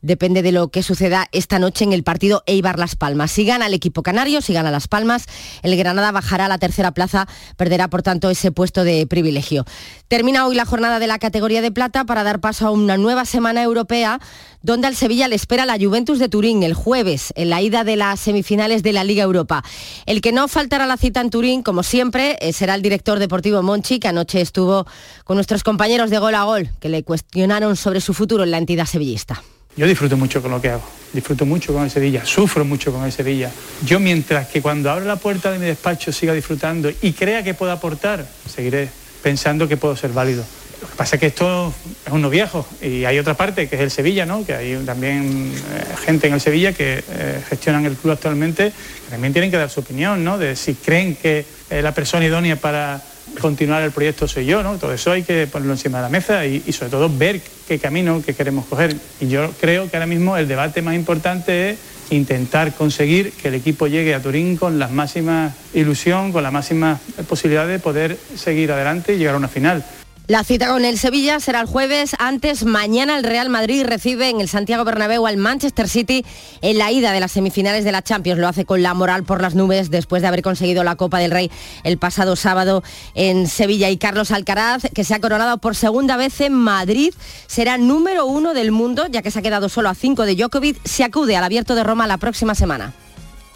[0.03, 3.31] depende de lo que suceda esta noche en el partido Eibar-Las Palmas.
[3.31, 5.27] Si gana el equipo canario, si gana Las Palmas,
[5.63, 7.27] el Granada bajará a la tercera plaza,
[7.57, 9.65] perderá por tanto ese puesto de privilegio.
[10.09, 13.25] Termina hoy la jornada de la categoría de plata para dar paso a una nueva
[13.25, 14.21] semana europea
[14.63, 17.97] donde al Sevilla le espera la Juventus de Turín el jueves en la ida de
[17.97, 19.63] las semifinales de la Liga Europa.
[20.07, 23.63] El que no faltará la cita en Turín, como siempre, eh, será el director deportivo
[23.63, 24.87] Monchi, que anoche estuvo
[25.25, 28.59] con nuestros compañeros de gol a gol, que le cuestionaron sobre su futuro en la
[28.59, 29.43] entidad sevillista.
[29.79, 33.05] Yo disfruto mucho con lo que hago, disfruto mucho con el Sevilla, sufro mucho con
[33.05, 33.49] el Sevilla.
[33.87, 37.55] Yo mientras que cuando abra la puerta de mi despacho siga disfrutando y crea que
[37.55, 38.89] puedo aportar, seguiré
[39.23, 40.45] pensando que puedo ser válido.
[40.83, 41.73] Lo que Pasa que esto
[42.05, 44.45] es uno viejo y hay otra parte que es el Sevilla, ¿no?
[44.45, 48.73] que hay también eh, gente en el Sevilla que eh, gestionan el club actualmente,
[49.05, 50.39] que también tienen que dar su opinión, ¿no?
[50.39, 53.01] de si creen que eh, la persona idónea para
[53.41, 54.77] continuar el proyecto soy yo, ¿no?
[54.79, 58.23] Todo eso hay que ponerlo encima de la mesa y, sobre todo ver qué camino
[58.25, 58.95] que queremos coger.
[59.21, 61.79] Y yo creo que ahora mismo el debate más importante es
[62.11, 66.99] intentar conseguir que el equipo llegue a Turín con la máxima ilusión, con la máxima
[67.29, 69.85] posibilidad de poder seguir adelante y llegar a una final.
[70.29, 72.15] La cita con el Sevilla será el jueves.
[72.19, 76.23] Antes, mañana el Real Madrid recibe en el Santiago Bernabéu al Manchester City
[76.61, 78.39] en la ida de las semifinales de la Champions.
[78.39, 81.31] Lo hace con la moral por las nubes después de haber conseguido la Copa del
[81.31, 81.51] Rey
[81.83, 82.83] el pasado sábado
[83.15, 83.89] en Sevilla.
[83.89, 87.15] Y Carlos Alcaraz, que se ha coronado por segunda vez en Madrid,
[87.47, 90.79] será número uno del mundo, ya que se ha quedado solo a cinco de Djokovic.
[90.85, 92.93] Se acude al Abierto de Roma la próxima semana.